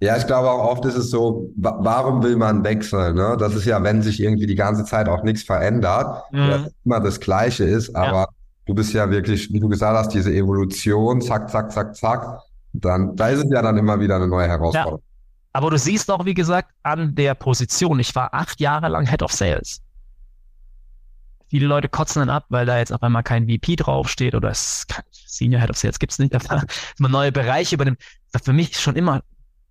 [0.00, 3.14] Ja, ich glaube auch oft ist es so, warum will man wechseln?
[3.14, 3.36] Ne?
[3.38, 6.70] Das ist ja, wenn sich irgendwie die ganze Zeit auch nichts verändert, mhm.
[6.84, 8.28] immer das Gleiche ist, aber ja.
[8.66, 13.16] du bist ja wirklich, wie du gesagt hast, diese Evolution, zack, zack, zack, zack dann,
[13.16, 15.00] da ist es ja dann immer wieder eine neue Herausforderung.
[15.00, 15.06] Ja.
[15.54, 18.00] Aber du siehst auch, wie gesagt, an der Position.
[18.00, 19.82] Ich war acht Jahre lang Head of Sales.
[21.48, 24.86] Viele Leute kotzen dann ab, weil da jetzt auf einmal kein VP draufsteht oder es
[25.10, 26.32] Senior Head of Sales gibt's nicht.
[26.32, 26.64] Da
[26.98, 27.98] man neue Bereiche übernimmt.
[28.42, 29.22] Für mich schon immer,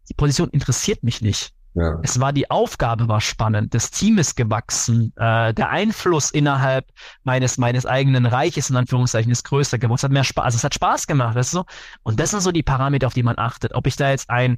[0.07, 1.53] die Position interessiert mich nicht.
[1.73, 1.99] Ja.
[2.03, 6.85] Es war die Aufgabe war spannend, das Team ist gewachsen, äh, der Einfluss innerhalb
[7.23, 9.95] meines meines eigenen Reiches in Anführungszeichen ist größer geworden.
[9.95, 11.65] Es hat mehr Spaß, also es hat Spaß gemacht, weißt du so.
[12.03, 13.73] Und das sind so die Parameter, auf die man achtet.
[13.73, 14.57] Ob ich da jetzt ein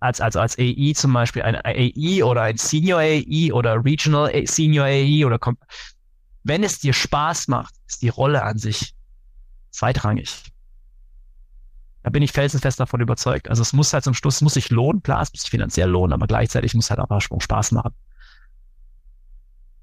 [0.00, 4.84] als als als AI zum Beispiel ein AI oder ein Senior AI oder Regional Senior
[4.86, 5.38] AI oder
[6.44, 8.94] wenn es dir Spaß macht, ist die Rolle an sich
[9.70, 10.51] zweitrangig.
[12.02, 13.48] Da bin ich felsenfest davon überzeugt.
[13.48, 16.12] Also es muss halt zum Schluss, muss sich lohnen, klar, es muss sich finanziell lohnen,
[16.12, 17.94] aber gleichzeitig muss halt auch Spaß machen.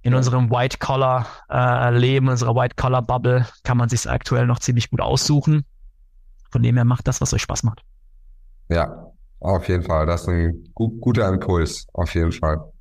[0.01, 5.65] In unserem White-Collar-Leben, äh, unserer White-Collar-Bubble kann man sich aktuell noch ziemlich gut aussuchen.
[6.51, 7.84] Von dem her macht das, was euch Spaß macht.
[8.69, 10.05] Ja, auf jeden Fall.
[10.05, 11.86] Das ist ein gu guter Impuls.
[11.93, 12.71] Auf jeden Fall.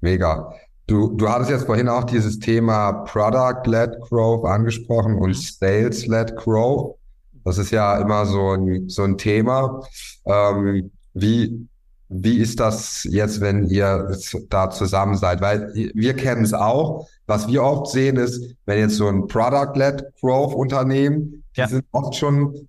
[0.00, 0.52] Mega.
[0.86, 5.34] Du, du hattest jetzt vorhin auch dieses Thema Product-led Growth angesprochen und mhm.
[5.34, 6.96] Sales-led Growth.
[7.44, 9.82] Das ist ja immer so ein, so ein Thema.
[10.24, 11.68] Ähm, wie,
[12.08, 14.16] wie ist das jetzt, wenn ihr
[14.50, 15.40] da zusammen seid?
[15.40, 17.06] Weil wir kennen es auch.
[17.26, 21.66] Was wir oft sehen ist, wenn jetzt so ein Product-led Growth Unternehmen, ja.
[21.66, 22.68] die sind oft schon,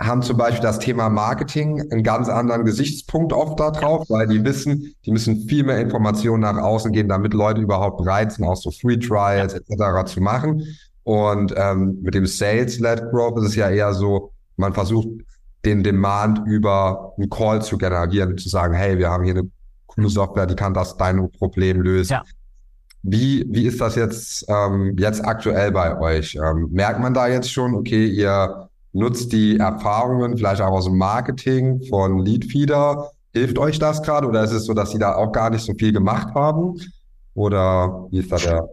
[0.00, 4.42] haben zum Beispiel das Thema Marketing einen ganz anderen Gesichtspunkt oft da drauf, weil die
[4.44, 8.56] wissen, die müssen viel mehr Informationen nach außen gehen, damit Leute überhaupt bereit sind, auch
[8.56, 10.04] so Free Trials etc.
[10.06, 10.64] zu machen.
[11.04, 15.08] Und ähm, mit dem Sales-led Growth ist es ja eher so, man versucht
[15.64, 19.50] den Demand über einen Call zu generieren, zu sagen, hey, wir haben hier eine
[19.86, 22.12] coole Software, die kann das dein Problem lösen.
[22.12, 22.22] Ja.
[23.02, 26.34] Wie, wie ist das jetzt, ähm, jetzt aktuell bei euch?
[26.36, 30.98] Ähm, merkt man da jetzt schon, okay, ihr nutzt die Erfahrungen vielleicht auch aus dem
[30.98, 33.10] Marketing von Leadfeeder?
[33.32, 35.72] Hilft euch das gerade oder ist es so, dass sie da auch gar nicht so
[35.74, 36.78] viel gemacht haben?
[37.34, 38.68] Oder wie ist da der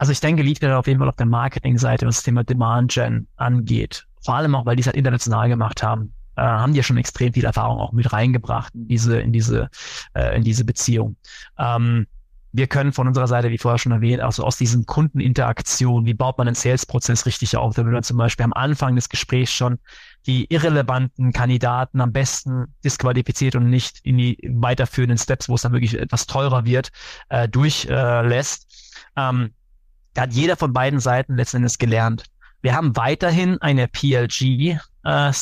[0.00, 2.90] also ich denke, Lead wird auf jeden Fall auf der Marketingseite, was das Thema Demand
[2.90, 4.06] Gen angeht.
[4.24, 6.96] Vor allem auch, weil die es halt international gemacht haben, äh, haben die ja schon
[6.96, 9.68] extrem viel Erfahrung auch mit reingebracht in diese, in diese,
[10.14, 11.16] äh, in diese Beziehung.
[11.58, 12.06] Ähm,
[12.52, 16.38] wir können von unserer Seite, wie vorher schon erwähnt, also aus diesen Kundeninteraktionen, wie baut
[16.38, 19.78] man einen Sales-Prozess richtig auf, da wir zum Beispiel am Anfang des Gesprächs schon
[20.24, 25.72] die irrelevanten Kandidaten am besten disqualifiziert und nicht in die weiterführenden Steps, wo es dann
[25.72, 26.90] wirklich etwas teurer wird,
[27.28, 28.66] äh, durchlässt.
[29.14, 29.50] Äh, ähm,
[30.14, 32.24] da hat jeder von beiden Seiten letztendlich gelernt.
[32.62, 35.32] Wir haben weiterhin eine PLG äh,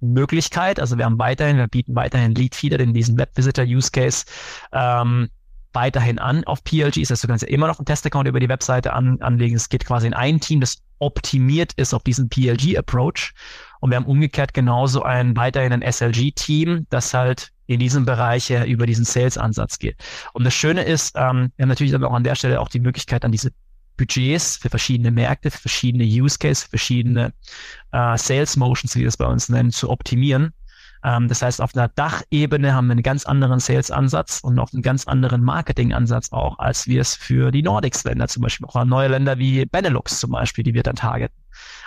[0.00, 3.90] Möglichkeit, also wir haben weiterhin, wir bieten weiterhin Lead Feeder in diesem Web Visitor Use
[3.90, 4.24] Case
[4.72, 5.28] ähm,
[5.72, 7.10] weiterhin an auf PLGs.
[7.10, 9.56] Also du kannst ja immer noch einen Testaccount über die Webseite an, anlegen.
[9.56, 13.32] Es geht quasi in ein Team, das optimiert ist auf diesen PLG-Approach.
[13.80, 18.86] Und wir haben umgekehrt genauso ein weiterhin ein SLG-Team, das halt in diesem Bereich über
[18.86, 19.96] diesen Sales-Ansatz geht.
[20.32, 22.80] Und das Schöne ist, ähm, wir haben natürlich dann auch an der Stelle auch die
[22.80, 23.50] Möglichkeit, an diese
[23.96, 27.32] Budgets für verschiedene Märkte, für verschiedene Use Cases, für verschiedene
[27.92, 30.52] äh, Sales Motions, wie wir das bei uns nennen, zu optimieren.
[31.04, 34.82] Ähm, das heißt, auf einer Dachebene haben wir einen ganz anderen Sales-Ansatz und auch einen
[34.82, 39.38] ganz anderen Marketing-Ansatz auch, als wir es für die Nordics-Länder zum Beispiel, auch neue Länder
[39.38, 41.36] wie Benelux zum Beispiel, die wir dann targeten.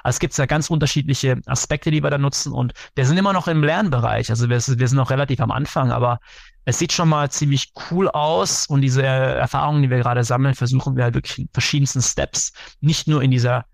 [0.04, 3.34] Also es gibt ja ganz unterschiedliche Aspekte, die wir da nutzen und wir sind immer
[3.34, 4.30] noch im Lernbereich.
[4.30, 6.20] Also wir, wir sind noch relativ am Anfang, aber
[6.66, 10.96] es sieht schon mal ziemlich cool aus und diese Erfahrungen, die wir gerade sammeln, versuchen
[10.96, 13.66] wir halt wirklich in verschiedensten Steps, nicht nur in dieser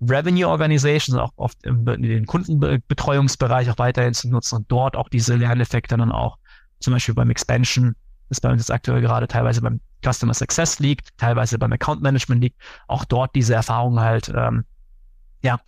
[0.00, 5.08] Revenue Organization, sondern auch oft in den Kundenbetreuungsbereich auch weiterhin zu nutzen und dort auch
[5.08, 6.38] diese Lerneffekte dann auch
[6.78, 7.94] zum Beispiel beim Expansion,
[8.28, 12.42] das bei uns jetzt aktuell gerade teilweise beim Customer Success liegt, teilweise beim Account Management
[12.42, 14.64] liegt, auch dort diese Erfahrungen halt ähm,
[15.42, 15.60] ja,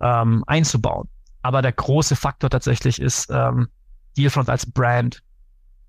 [0.00, 1.08] ähm, einzubauen.
[1.42, 3.68] Aber der große Faktor tatsächlich ist, ähm,
[4.16, 5.22] Dealfront als Brand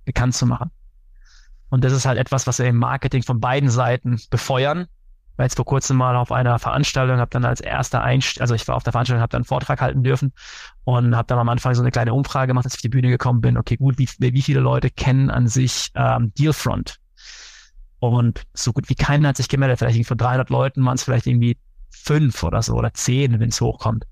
[0.05, 0.71] bekannt zu machen.
[1.69, 4.87] Und das ist halt etwas, was wir im Marketing von beiden Seiten befeuern.
[5.37, 8.67] War jetzt vor kurzem mal auf einer Veranstaltung, habe dann als erster Einst also ich
[8.67, 10.33] war auf der Veranstaltung, habe dann einen Vortrag halten dürfen
[10.83, 13.09] und habe dann am Anfang so eine kleine Umfrage gemacht, als ich auf die Bühne
[13.09, 13.57] gekommen bin.
[13.57, 16.97] Okay, gut, wie, wie viele Leute kennen an sich ähm, Dealfront?
[17.99, 19.79] Und so gut wie keiner hat sich gemeldet.
[19.79, 21.57] Vielleicht von 300 Leuten waren es vielleicht irgendwie
[21.91, 24.05] fünf oder so oder zehn, wenn es hochkommt.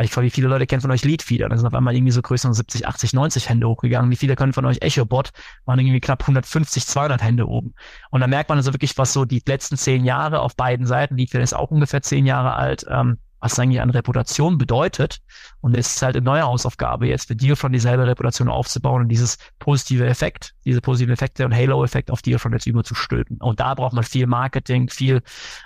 [0.00, 1.48] Ich frage, wie viele Leute kennen von euch Leadfeeder?
[1.48, 4.10] Da sind auf einmal irgendwie so größer 70, 80, 90 Hände hochgegangen.
[4.10, 5.30] Wie viele können von euch EchoBot?
[5.66, 7.74] Waren irgendwie knapp 150, 200 Hände oben.
[8.10, 11.16] Und da merkt man also wirklich, was so die letzten zehn Jahre auf beiden Seiten,
[11.16, 15.18] Leadfeeder ist auch ungefähr zehn Jahre alt, ähm, was eigentlich an Reputation bedeutet.
[15.60, 19.36] Und es ist halt eine neue Hausaufgabe jetzt für Dealfront dieselbe Reputation aufzubauen und dieses
[19.58, 23.36] positive Effekt, diese positiven Effekte und Halo-Effekt auf Dealfront jetzt überzustülpen.
[23.42, 25.20] Und da braucht man viel Marketing, viel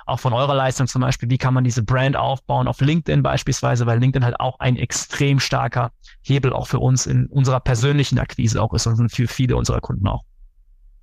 [0.06, 1.30] auch von eurer Leistung zum Beispiel.
[1.30, 5.38] Wie kann man diese Brand aufbauen auf LinkedIn beispielsweise, weil LinkedIn halt auch ein extrem
[5.38, 9.80] starker Hebel auch für uns in unserer persönlichen Akquise auch ist und für viele unserer
[9.80, 10.24] Kunden auch.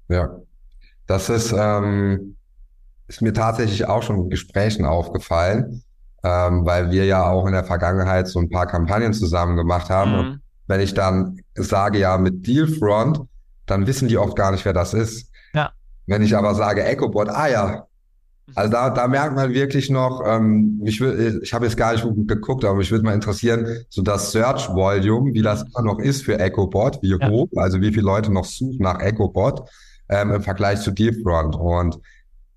[0.09, 0.29] Ja,
[1.07, 2.35] das ist, ähm,
[3.07, 5.83] ist mir tatsächlich auch schon in Gesprächen aufgefallen
[6.25, 10.11] ähm, weil wir ja auch in der Vergangenheit so ein paar Kampagnen zusammen gemacht haben.
[10.11, 10.17] Mhm.
[10.17, 13.21] Und wenn ich dann sage, ja, mit Dealfront,
[13.67, 15.29] dann wissen die oft gar nicht, wer das ist.
[15.53, 15.71] Ja.
[16.07, 17.88] Wenn ich aber sage EchoBot, ah ja,
[18.55, 22.05] also da, da merkt man wirklich noch, ähm, mich will, ich habe jetzt gar nicht
[22.27, 26.23] geguckt, aber mich würde mal interessieren, so das Search Volume, wie das immer noch ist
[26.23, 27.29] für EchoBot, wie ja.
[27.29, 29.67] hoch, also wie viele Leute noch suchen nach EchoBot
[30.09, 31.55] ähm, im Vergleich zu Dealfront.
[31.55, 31.99] Und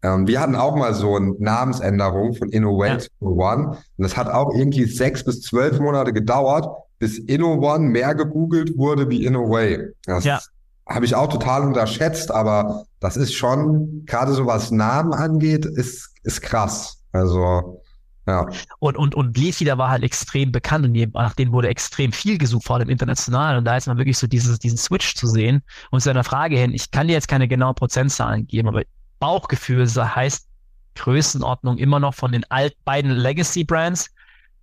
[0.03, 3.27] ähm, wir hatten auch mal so eine Namensänderung von Innovate ja.
[3.27, 3.69] One.
[3.69, 6.67] Und das hat auch irgendwie sechs bis zwölf Monate gedauert,
[6.99, 9.89] bis InnoOne mehr gegoogelt wurde wie InnoWay.
[10.05, 10.41] Das ja.
[10.89, 16.11] habe ich auch total unterschätzt, aber das ist schon, gerade so was Namen angeht, ist,
[16.23, 17.03] ist krass.
[17.13, 17.83] Also,
[18.27, 18.47] ja.
[18.79, 22.67] Und, und, und Leadfeeder war halt extrem bekannt und nach denen wurde extrem viel gesucht,
[22.67, 23.57] vor allem international.
[23.59, 25.63] Und da ist man wirklich so dieses, diesen Switch zu sehen.
[25.91, 28.83] Und zu einer Frage hin, ich kann dir jetzt keine genauen Prozentzahlen geben, aber
[29.19, 30.49] Bauchgefühl heißt
[30.95, 34.11] Größenordnung immer noch von den alt, beiden Legacy Brands.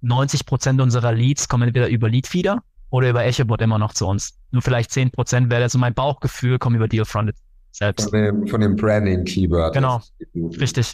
[0.01, 4.37] 90 Prozent unserer Leads kommen entweder über Leadfeeder oder über EchoBot immer noch zu uns.
[4.51, 7.33] Nur vielleicht 10 Prozent wäre so mein Bauchgefühl, kommen über Dealfront
[7.71, 8.09] selbst.
[8.09, 9.73] Von dem, von dem Branding-Keyword.
[9.73, 10.01] Genau,
[10.35, 10.93] richtig.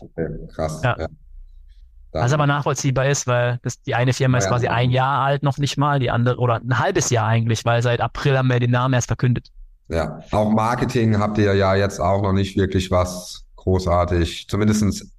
[0.54, 0.82] Krass.
[0.84, 0.98] Ja.
[1.00, 1.08] ja.
[2.14, 5.44] Was aber nachvollziehbar ist, weil das, die eine Firma ist ja, quasi ein Jahr alt
[5.44, 8.60] noch nicht mal, die andere, oder ein halbes Jahr eigentlich, weil seit April haben wir
[8.60, 9.48] den Namen erst verkündet.
[9.88, 14.48] Ja, auch Marketing habt ihr ja jetzt auch noch nicht wirklich was großartig.
[14.48, 15.12] Zumindestens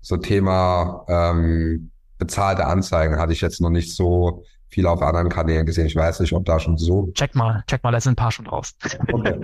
[0.00, 5.66] so Thema ähm, bezahlte Anzeigen hatte ich jetzt noch nicht so viel auf anderen Kanälen
[5.66, 5.86] gesehen.
[5.86, 7.10] Ich weiß nicht, ob da schon so.
[7.14, 8.74] Check mal, check mal, da sind ein paar schon draus.
[9.12, 9.34] Okay.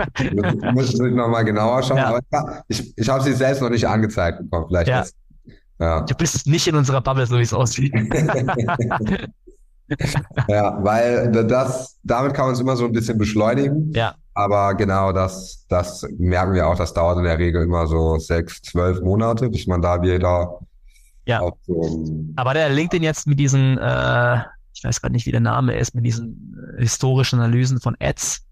[0.73, 1.97] Muss ich nochmal genauer schauen.
[1.97, 2.09] Ja.
[2.09, 2.21] Aber
[2.69, 4.67] ich, ich habe sie selbst noch nicht angezeigt bekommen.
[4.69, 5.01] Vielleicht ja.
[5.01, 5.17] Ist,
[5.81, 6.03] ja.
[6.03, 7.93] Du bist nicht in unserer Bubble, so wie es aussieht.
[10.49, 13.93] ja, weil das, damit kann man es immer so ein bisschen beschleunigen.
[13.93, 14.15] Ja.
[14.35, 18.61] Aber genau das, das merken wir auch, das dauert in der Regel immer so sechs,
[18.63, 20.59] zwölf Monate, bis man da wieder
[21.27, 21.41] ja.
[21.67, 24.39] So Aber der LinkedIn jetzt mit diesen, äh,
[24.75, 28.45] ich weiß gerade nicht, wie der Name ist, mit diesen äh, historischen Analysen von Ads,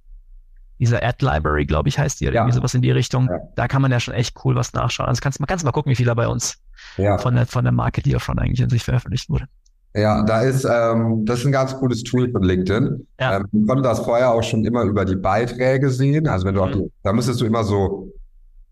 [0.78, 2.40] dieser Ad Library, glaube ich, heißt die, oder ja.
[2.42, 3.28] irgendwie sowas in die Richtung.
[3.28, 3.38] Ja.
[3.56, 5.08] Da kann man ja schon echt cool was nachschauen.
[5.08, 6.58] Also kannst mal, kannst mal gucken, wie viel da bei uns
[6.96, 7.18] ja.
[7.18, 9.46] von der, von der Market Front eigentlich an sich veröffentlicht wurde.
[9.94, 13.06] Ja, da ist, ähm, das ist ein ganz cooles Tool von LinkedIn.
[13.20, 13.36] Ja.
[13.36, 16.26] Ähm, ich konnte das vorher auch schon immer über die Beiträge sehen.
[16.28, 16.72] Also wenn du mhm.
[16.72, 18.10] die, da müsstest du immer so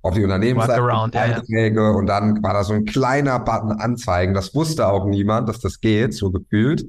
[0.02, 1.96] auf die Unternehmensseite Beiträge ja, ja.
[1.96, 4.32] und dann war da so ein kleiner Button anzeigen.
[4.32, 6.82] Das wusste auch niemand, dass das geht, so gefühlt.
[6.82, 6.88] Ähm,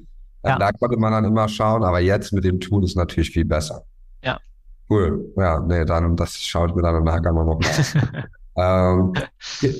[0.51, 0.59] ja.
[0.59, 3.83] Da konnte man dann immer schauen, aber jetzt mit dem Tool ist natürlich viel besser.
[4.23, 4.37] Ja.
[4.89, 5.25] Cool.
[5.35, 7.59] Ja, nee, dann, das schaue ich mir dann nachher mal noch
[8.55, 9.13] an.
[9.13, 9.71] ähm,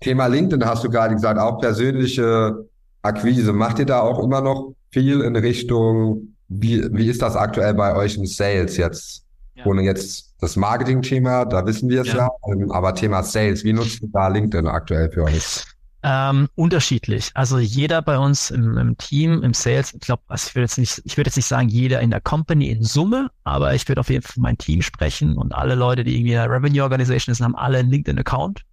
[0.00, 2.66] Thema LinkedIn hast du gerade gesagt, auch persönliche
[3.04, 7.74] Akquise, macht ihr da auch immer noch viel in Richtung, wie, wie ist das aktuell
[7.74, 9.24] bei euch im Sales jetzt?
[9.56, 9.66] Ja.
[9.66, 13.72] Ohne jetzt das Marketing-Thema, da wissen wir es ja, ja ähm, aber Thema Sales, wie
[13.72, 15.64] nutzt ihr da LinkedIn aktuell für euch?
[16.02, 17.30] Ähm, unterschiedlich.
[17.34, 20.78] Also jeder bei uns im, im Team, im Sales, ich glaube, also ich würde jetzt
[20.78, 24.00] nicht, ich würde jetzt nicht sagen, jeder in der Company in Summe, aber ich würde
[24.00, 26.82] auf jeden Fall für mein Team sprechen und alle Leute, die irgendwie in der Revenue
[26.82, 28.64] Organization sind, haben alle einen LinkedIn-Account.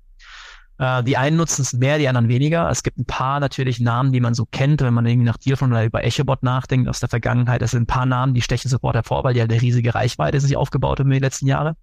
[0.82, 2.68] Äh, die einen nutzen es mehr, die anderen weniger.
[2.72, 5.72] Es gibt ein paar natürlich Namen, die man so kennt, wenn man irgendwie nach Dealfront
[5.72, 7.62] oder über Echobot nachdenkt aus der Vergangenheit.
[7.62, 10.40] Das sind ein paar Namen, die stechen sofort hervor, weil die halt eine riesige Reichweite
[10.40, 11.76] sich aufgebaut haben in den letzten Jahren.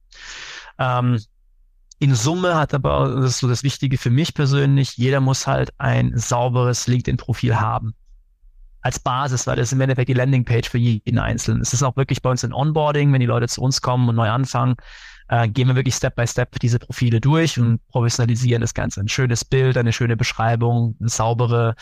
[0.80, 1.20] Ähm,
[2.00, 5.70] in Summe hat aber, das ist so das Wichtige für mich persönlich, jeder muss halt
[5.78, 7.94] ein sauberes LinkedIn-Profil haben.
[8.80, 11.60] Als Basis, weil das ist im Endeffekt die Landingpage für jeden Einzelnen.
[11.60, 14.16] Es ist auch wirklich bei uns in Onboarding, wenn die Leute zu uns kommen und
[14.16, 14.74] neu anfangen,
[15.28, 19.00] äh, gehen wir wirklich Step by Step diese Profile durch und professionalisieren das Ganze.
[19.00, 21.74] Ein schönes Bild, eine schöne Beschreibung, eine saubere,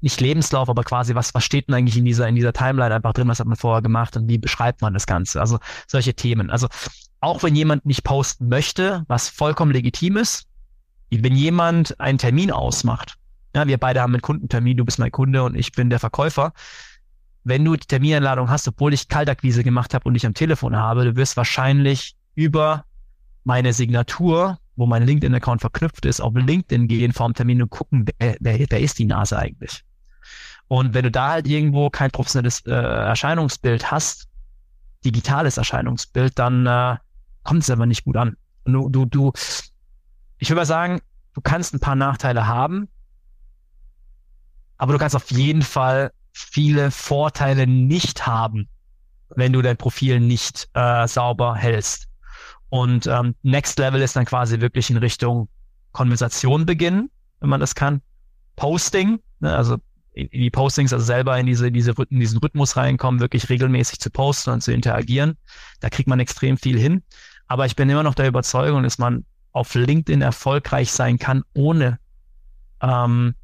[0.00, 3.12] nicht Lebenslauf, aber quasi, was, was steht denn eigentlich in dieser, in dieser Timeline einfach
[3.12, 5.40] drin, was hat man vorher gemacht und wie beschreibt man das Ganze?
[5.40, 6.50] Also solche Themen.
[6.50, 6.68] Also
[7.20, 10.46] auch wenn jemand nicht posten möchte, was vollkommen legitim ist,
[11.10, 13.16] wenn jemand einen Termin ausmacht,
[13.54, 16.52] ja, wir beide haben einen Kundentermin, du bist mein Kunde und ich bin der Verkäufer.
[17.42, 21.04] Wenn du die Termineinladung hast, obwohl ich Kaltakquise gemacht habe und dich am Telefon habe,
[21.04, 22.84] du wirst wahrscheinlich über
[23.42, 28.06] meine Signatur, wo mein LinkedIn-Account verknüpft ist, auf LinkedIn gehen vor dem Termin und gucken,
[28.18, 29.82] wer, wer, wer ist die Nase eigentlich.
[30.68, 34.28] Und wenn du da halt irgendwo kein professionelles äh, Erscheinungsbild hast,
[35.04, 36.96] digitales Erscheinungsbild, dann äh,
[37.44, 38.36] kommt es aber nicht gut an.
[38.64, 39.32] Du, du, du,
[40.38, 41.00] ich würde mal sagen,
[41.34, 42.88] du kannst ein paar Nachteile haben,
[44.76, 48.68] aber du kannst auf jeden Fall viele Vorteile nicht haben,
[49.28, 52.08] wenn du dein Profil nicht äh, sauber hältst.
[52.68, 55.48] Und ähm, Next Level ist dann quasi wirklich in Richtung
[55.92, 57.10] Konversation beginnen,
[57.40, 58.02] wenn man das kann.
[58.56, 59.76] Posting, ne, also
[60.12, 64.00] in, in die Postings, also selber in diese, diese, in diesen Rhythmus reinkommen, wirklich regelmäßig
[64.00, 65.36] zu posten und zu interagieren.
[65.80, 67.02] Da kriegt man extrem viel hin.
[67.46, 71.98] Aber ich bin immer noch der Überzeugung, dass man auf LinkedIn erfolgreich sein kann, ohne
[72.82, 73.34] ähm,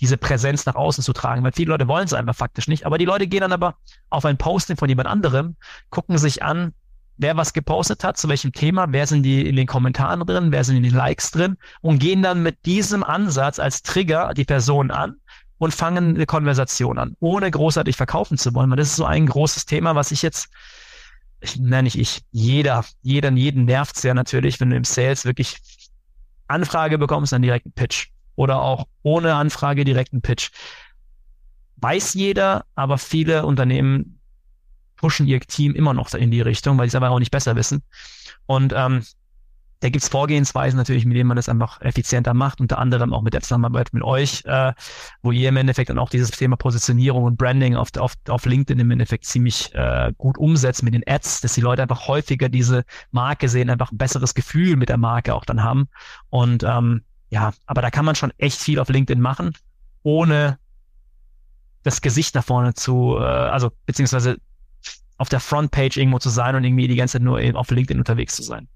[0.00, 1.42] diese Präsenz nach außen zu tragen.
[1.42, 2.84] Weil viele Leute wollen es einfach faktisch nicht.
[2.84, 3.76] Aber die Leute gehen dann aber
[4.10, 5.56] auf ein Posting von jemand anderem,
[5.90, 6.74] gucken sich an,
[7.18, 10.64] wer was gepostet hat, zu welchem Thema, wer sind die in den Kommentaren drin, wer
[10.64, 14.90] sind in den Likes drin und gehen dann mit diesem Ansatz als Trigger die Person
[14.90, 15.16] an
[15.58, 18.70] und fangen eine Konversation an, ohne großartig verkaufen zu wollen.
[18.70, 20.48] Weil das ist so ein großes Thema, was ich jetzt
[21.40, 25.58] ich nenne nicht ich, jeder, jeder, jeden nervt sehr natürlich, wenn du im Sales wirklich
[26.48, 28.08] Anfrage bekommst, dann direkt einen Pitch.
[28.34, 30.50] Oder auch ohne Anfrage direkt einen Pitch.
[31.76, 34.17] Weiß jeder, aber viele Unternehmen
[34.98, 37.56] pushen ihr Team immer noch in die Richtung, weil sie es aber auch nicht besser
[37.56, 37.82] wissen.
[38.46, 39.04] Und ähm,
[39.80, 43.32] da gibt's Vorgehensweisen natürlich, mit denen man das einfach effizienter macht, unter anderem auch mit
[43.32, 44.72] der Zusammenarbeit mit euch, äh,
[45.22, 48.80] wo ihr im Endeffekt dann auch dieses Thema Positionierung und Branding auf, auf, auf LinkedIn
[48.80, 52.84] im Endeffekt ziemlich äh, gut umsetzt mit den Ads, dass die Leute einfach häufiger diese
[53.12, 55.88] Marke sehen, einfach ein besseres Gefühl mit der Marke auch dann haben.
[56.28, 59.52] Und ähm, ja, aber da kann man schon echt viel auf LinkedIn machen,
[60.02, 60.58] ohne
[61.84, 64.38] das Gesicht nach vorne zu, äh, also beziehungsweise
[65.18, 68.36] auf der Frontpage irgendwo zu sein und irgendwie die ganze Zeit nur auf LinkedIn unterwegs
[68.36, 68.68] zu sein.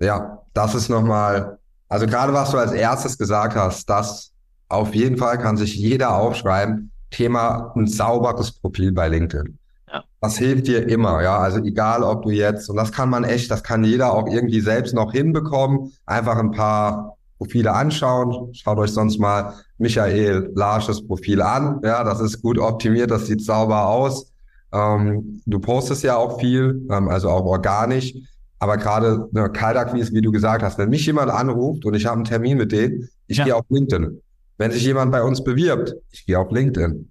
[0.00, 4.32] Ja, das ist nochmal, also gerade was du als erstes gesagt hast, das
[4.68, 6.92] auf jeden Fall kann sich jeder aufschreiben.
[7.10, 9.58] Thema ein sauberes Profil bei LinkedIn.
[9.92, 10.04] Ja.
[10.20, 11.38] Das hilft dir immer, ja.
[11.38, 14.60] Also egal, ob du jetzt, und das kann man echt, das kann jeder auch irgendwie
[14.60, 15.92] selbst noch hinbekommen.
[16.06, 18.54] Einfach ein paar Profile anschauen.
[18.54, 21.80] Schaut euch sonst mal Michael Larsches Profil an.
[21.82, 24.29] Ja, das ist gut optimiert, das sieht sauber aus.
[24.72, 28.14] Ähm, du postest ja auch viel, ähm, also auch organisch.
[28.58, 32.16] Aber gerade ne, Kaltakquise, wie du gesagt hast, wenn mich jemand anruft und ich habe
[32.16, 33.44] einen Termin mit denen, ich ja.
[33.44, 34.20] gehe auf LinkedIn.
[34.58, 37.10] Wenn sich jemand bei uns bewirbt, ich gehe auf LinkedIn.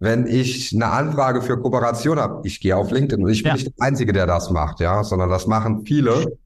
[0.00, 3.24] Wenn ich eine Anfrage für Kooperation habe, ich gehe auf LinkedIn.
[3.24, 3.54] Und ich bin ja.
[3.54, 6.36] nicht der Einzige, der das macht, ja, sondern das machen viele.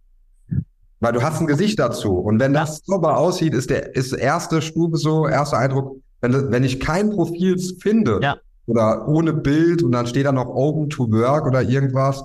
[1.01, 2.13] Weil du hast ein Gesicht dazu.
[2.13, 6.63] Und wenn das sauber aussieht, ist der ist erste Stufe so, erster Eindruck, wenn, wenn
[6.63, 8.37] ich kein Profil finde ja.
[8.67, 12.25] Oder ohne Bild und dann steht da noch Open to Work oder irgendwas,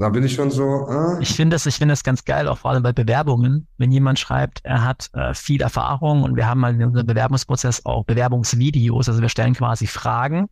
[0.00, 0.88] da bin ich schon so.
[0.88, 1.22] Äh.
[1.22, 4.18] Ich finde das, ich finde das ganz geil, auch vor allem bei Bewerbungen, wenn jemand
[4.18, 9.10] schreibt, er hat äh, viel Erfahrung und wir haben mal in unserem Bewerbungsprozess auch Bewerbungsvideos,
[9.10, 10.48] also wir stellen quasi Fragen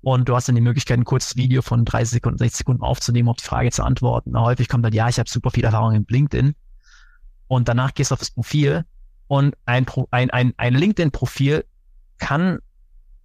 [0.00, 3.28] und du hast dann die Möglichkeit, ein kurzes Video von 30 Sekunden, 60 Sekunden aufzunehmen,
[3.28, 4.34] auf die Frage zu antworten.
[4.34, 6.54] Und häufig kommt dann, ja, ich habe super viel Erfahrung in LinkedIn
[7.46, 8.86] und danach gehst du auf das Profil
[9.26, 11.66] und ein, ein, ein, ein LinkedIn-Profil
[12.16, 12.60] kann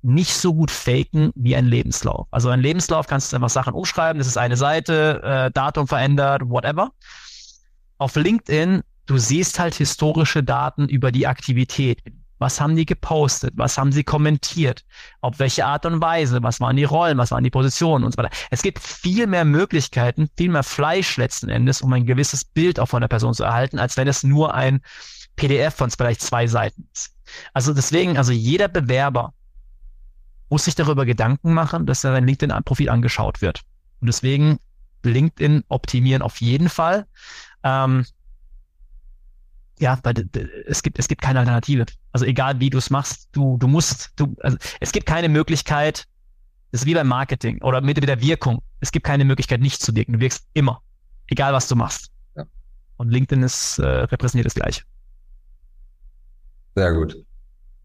[0.03, 2.27] nicht so gut faken wie ein Lebenslauf.
[2.31, 6.43] Also ein Lebenslauf kannst du einfach Sachen umschreiben, das ist eine Seite, äh, Datum verändert,
[6.45, 6.91] whatever.
[7.97, 12.01] Auf LinkedIn, du siehst halt historische Daten über die Aktivität.
[12.39, 13.53] Was haben die gepostet?
[13.55, 14.83] Was haben sie kommentiert?
[15.21, 16.43] Auf welche Art und Weise?
[16.43, 17.17] Was waren die Rollen?
[17.17, 18.35] Was waren die Positionen und so weiter?
[18.51, 22.87] Es gibt viel mehr Möglichkeiten, viel mehr Fleisch letzten Endes, um ein gewisses Bild auch
[22.87, 24.81] von der Person zu erhalten, als wenn es nur ein
[25.37, 27.15] PDF von vielleicht zwei Seiten ist.
[27.53, 29.33] Also deswegen, also jeder Bewerber
[30.53, 33.61] muss sich darüber Gedanken machen, dass sein LinkedIn-Profil angeschaut wird.
[34.01, 34.59] Und deswegen
[35.01, 37.07] LinkedIn optimieren auf jeden Fall.
[37.63, 38.05] Ähm,
[39.79, 40.29] ja, weil
[40.67, 41.87] es gibt, es gibt keine Alternative.
[42.11, 46.05] Also egal wie du es machst, du, du musst, du, also es gibt keine Möglichkeit,
[46.69, 48.61] das ist wie beim Marketing oder mit, mit der Wirkung.
[48.79, 50.13] Es gibt keine Möglichkeit, nicht zu wirken.
[50.13, 50.83] Du wirkst immer,
[51.31, 52.11] egal was du machst.
[52.35, 52.45] Ja.
[52.97, 54.83] Und LinkedIn ist äh, repräsentiert das Gleiche.
[56.75, 57.25] Sehr gut.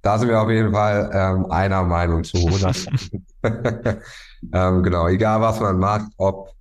[0.02, 2.86] Da sind wir auf jeden Fall ähm, einer Meinung zu 100.
[4.52, 6.52] ähm, genau, egal was man macht, ob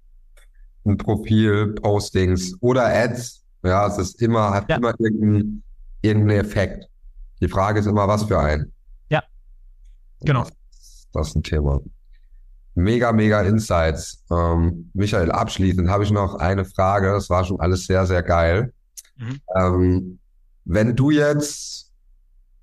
[0.86, 4.78] ein Profil, Postings oder Ads, ja, es ist immer, hat ja.
[4.78, 5.64] immer irgendeinen,
[6.02, 6.88] irgendeinen Effekt.
[7.42, 8.72] Die Frage ist immer, was für ein.
[9.10, 9.22] Ja,
[10.22, 10.44] genau.
[10.44, 11.82] Das, das ist ein Thema.
[12.76, 14.24] Mega, mega Insights.
[14.32, 17.12] Ähm, Michael, abschließend habe ich noch eine Frage.
[17.12, 18.72] Das war schon alles sehr, sehr geil.
[19.18, 19.42] Mhm.
[19.56, 20.20] Ähm,
[20.66, 21.87] wenn du jetzt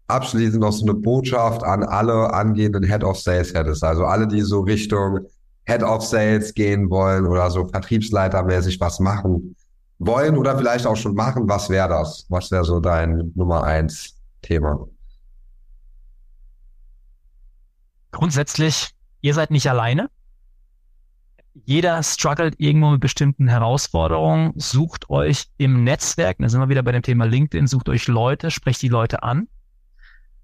[0.07, 4.43] abschließend noch so eine Botschaft an alle angehenden Head of Sales hättest, also alle, die
[4.43, 5.21] so Richtung
[5.67, 9.57] Head of Sales gehen wollen oder so Vertriebsleitermäßig was machen
[9.99, 12.27] wollen oder vielleicht auch schon machen, was wäre das?
[12.29, 14.87] Was wäre so dein Nummer eins Thema?
[18.11, 18.91] Grundsätzlich
[19.23, 20.11] ihr seid nicht alleine.
[21.65, 24.53] Jeder struggelt irgendwo mit bestimmten Herausforderungen.
[24.57, 28.51] Sucht euch im Netzwerk, da sind wir wieder bei dem Thema LinkedIn, sucht euch Leute,
[28.51, 29.49] sprecht die Leute an.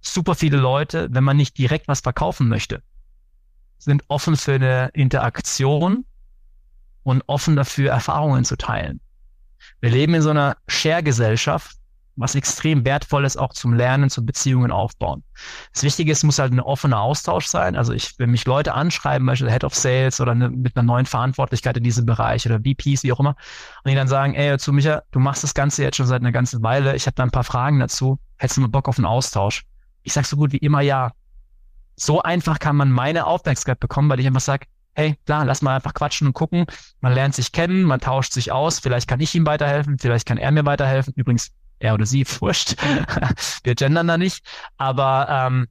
[0.00, 2.82] Super viele Leute, wenn man nicht direkt was verkaufen möchte,
[3.78, 6.04] sind offen für eine Interaktion
[7.02, 9.00] und offen dafür, Erfahrungen zu teilen.
[9.80, 11.76] Wir leben in so einer Share-Gesellschaft,
[12.16, 15.22] was extrem wertvoll ist, auch zum Lernen, zu Beziehungen aufbauen.
[15.72, 17.76] Das Wichtige ist, es muss halt ein offener Austausch sein.
[17.76, 21.06] Also ich, wenn mich Leute anschreiben, beispielsweise Head of Sales oder eine, mit einer neuen
[21.06, 23.36] Verantwortlichkeit in diesem Bereich oder VPs, wie auch immer,
[23.84, 26.32] und die dann sagen, ey, zu Micha, du machst das Ganze jetzt schon seit einer
[26.32, 29.06] ganzen Weile, ich habe da ein paar Fragen dazu, hättest du mal Bock auf einen
[29.06, 29.64] Austausch?
[30.02, 31.12] Ich sag so gut wie immer ja.
[31.96, 35.76] So einfach kann man meine Aufmerksamkeit bekommen, weil ich einfach sage, hey, klar, lass mal
[35.76, 36.66] einfach quatschen und gucken.
[37.00, 38.80] Man lernt sich kennen, man tauscht sich aus.
[38.80, 41.12] Vielleicht kann ich ihm weiterhelfen, vielleicht kann er mir weiterhelfen.
[41.16, 42.76] Übrigens, er oder sie, wurscht.
[43.64, 44.44] Wir gendern da nicht.
[44.76, 45.68] Aber ähm,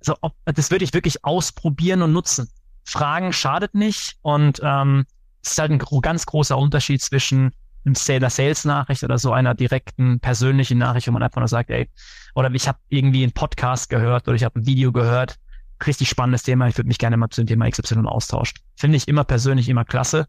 [0.00, 2.50] so, ob, das würde ich wirklich ausprobieren und nutzen.
[2.84, 5.06] Fragen schadet nicht und ähm,
[5.42, 7.54] es ist halt ein ganz großer Unterschied zwischen
[7.84, 11.90] einer Sales-Nachricht oder so einer direkten persönlichen Nachricht, wo man einfach nur sagt, ey,
[12.34, 15.38] oder ich habe irgendwie einen Podcast gehört oder ich habe ein Video gehört,
[15.86, 18.58] richtig spannendes Thema, ich würde mich gerne mal zu dem Thema XY austauschen.
[18.76, 20.26] Finde ich immer persönlich immer klasse.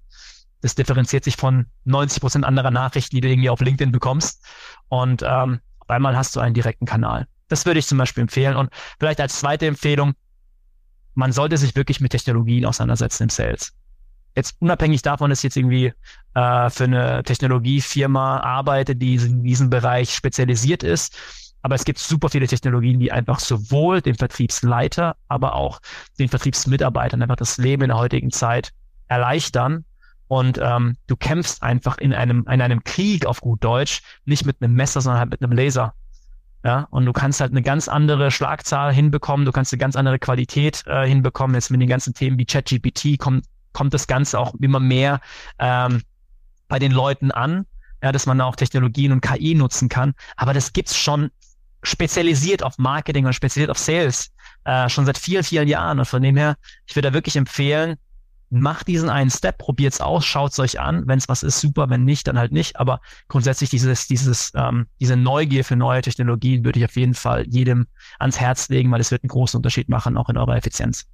[0.61, 4.43] Das differenziert sich von 90 Prozent anderer Nachrichten, die du irgendwie auf LinkedIn bekommst.
[4.87, 7.27] Und ähm, auf einmal hast du einen direkten Kanal.
[7.47, 8.55] Das würde ich zum Beispiel empfehlen.
[8.55, 10.13] Und vielleicht als zweite Empfehlung,
[11.13, 13.73] man sollte sich wirklich mit Technologien auseinandersetzen im Sales.
[14.35, 15.93] Jetzt unabhängig davon, dass ich jetzt irgendwie
[16.33, 21.17] äh, für eine Technologiefirma arbeite, die in diesem Bereich spezialisiert ist.
[21.61, 25.79] Aber es gibt super viele Technologien, die einfach sowohl dem Vertriebsleiter, aber auch
[26.19, 28.71] den Vertriebsmitarbeitern einfach das Leben in der heutigen Zeit
[29.07, 29.85] erleichtern
[30.27, 34.61] und ähm, du kämpfst einfach in einem, in einem Krieg auf gut Deutsch, nicht mit
[34.61, 35.93] einem Messer, sondern halt mit einem Laser.
[36.63, 40.17] Ja, und du kannst halt eine ganz andere Schlagzahl hinbekommen, du kannst eine ganz andere
[40.17, 41.53] Qualität äh, hinbekommen.
[41.53, 43.45] Jetzt mit den ganzen Themen wie ChatGPT kommt,
[43.75, 45.19] kommt das Ganze auch immer mehr
[45.59, 46.01] ähm,
[46.67, 47.65] bei den Leuten an,
[48.01, 50.13] ja, dass man auch Technologien und KI nutzen kann.
[50.37, 51.29] Aber das gibt's schon
[51.83, 54.31] spezialisiert auf Marketing und spezialisiert auf Sales
[54.63, 55.99] äh, schon seit vielen, vielen Jahren.
[55.99, 56.55] Und von dem her,
[56.87, 57.97] ich würde da wirklich empfehlen,
[58.49, 61.05] macht diesen einen Step, probiert's aus, schaut's euch an.
[61.05, 62.79] Wenn es was ist, super, wenn nicht, dann halt nicht.
[62.79, 67.45] Aber grundsätzlich dieses, dieses, ähm, diese Neugier für neue Technologien würde ich auf jeden Fall
[67.47, 67.87] jedem
[68.19, 71.05] ans Herz legen, weil es wird einen großen Unterschied machen, auch in eurer Effizienz.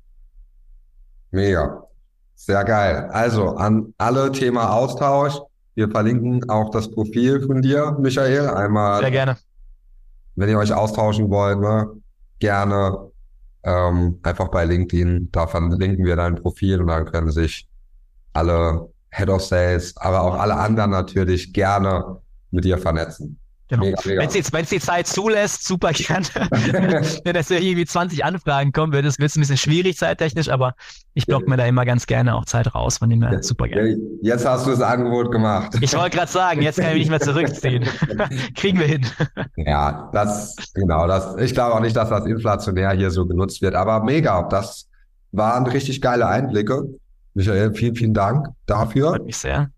[1.31, 1.90] Mega.
[2.43, 3.07] Sehr geil.
[3.11, 5.39] Also an alle Thema Austausch.
[5.75, 8.49] Wir verlinken auch das Profil von dir, Michael.
[8.49, 8.99] Einmal.
[8.99, 9.37] Sehr gerne.
[10.35, 11.87] Wenn ihr euch austauschen wollt, ne,
[12.39, 13.11] gerne
[13.61, 17.69] ähm, einfach bei LinkedIn, da verlinken wir dein Profil und dann können sich
[18.33, 22.17] alle Head of Sales, aber auch alle anderen natürlich gerne
[22.49, 23.37] mit dir vernetzen.
[23.71, 23.83] Genau.
[23.83, 26.25] Wenn es die Zeit zulässt, super gerne.
[27.23, 30.75] Wenn das irgendwie 20 Anfragen kommen wird ein bisschen schwierig zeittechnisch, aber
[31.13, 33.97] ich block mir da immer ganz gerne auch Zeit raus, von dem her super gerne.
[34.21, 35.73] Jetzt hast du das Angebot gemacht.
[35.79, 37.87] Ich wollte gerade sagen, jetzt kann ich mich nicht mehr zurückziehen.
[38.55, 39.05] Kriegen wir hin.
[39.55, 43.75] Ja, das, genau, das, ich glaube auch nicht, dass das inflationär hier so genutzt wird,
[43.75, 44.89] aber mega, das
[45.31, 46.83] waren richtig geile Einblicke.
[47.35, 49.11] Michael, vielen, vielen Dank dafür.
[49.11, 49.69] Freut mich sehr.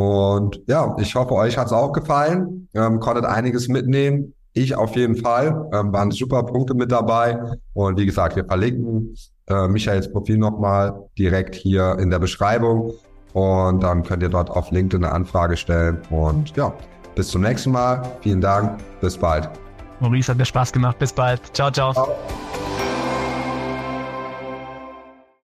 [0.00, 2.68] Und ja, ich hoffe, euch hat's auch gefallen.
[2.72, 4.32] Ähm, konntet einiges mitnehmen.
[4.54, 5.68] Ich auf jeden Fall.
[5.74, 7.38] Ähm, waren super Punkte mit dabei.
[7.74, 9.14] Und wie gesagt, wir verlinken
[9.46, 12.94] äh, Michaels Profil nochmal direkt hier in der Beschreibung.
[13.34, 16.00] Und dann könnt ihr dort auf LinkedIn eine Anfrage stellen.
[16.08, 16.72] Und ja,
[17.14, 18.00] Bis zum nächsten Mal.
[18.22, 18.80] Vielen Dank.
[19.02, 19.50] Bis bald.
[20.00, 20.98] Maurice hat mir Spaß gemacht.
[20.98, 21.42] Bis bald.
[21.54, 21.70] ciao.
[21.70, 21.92] ciao.
[21.92, 22.16] ciao.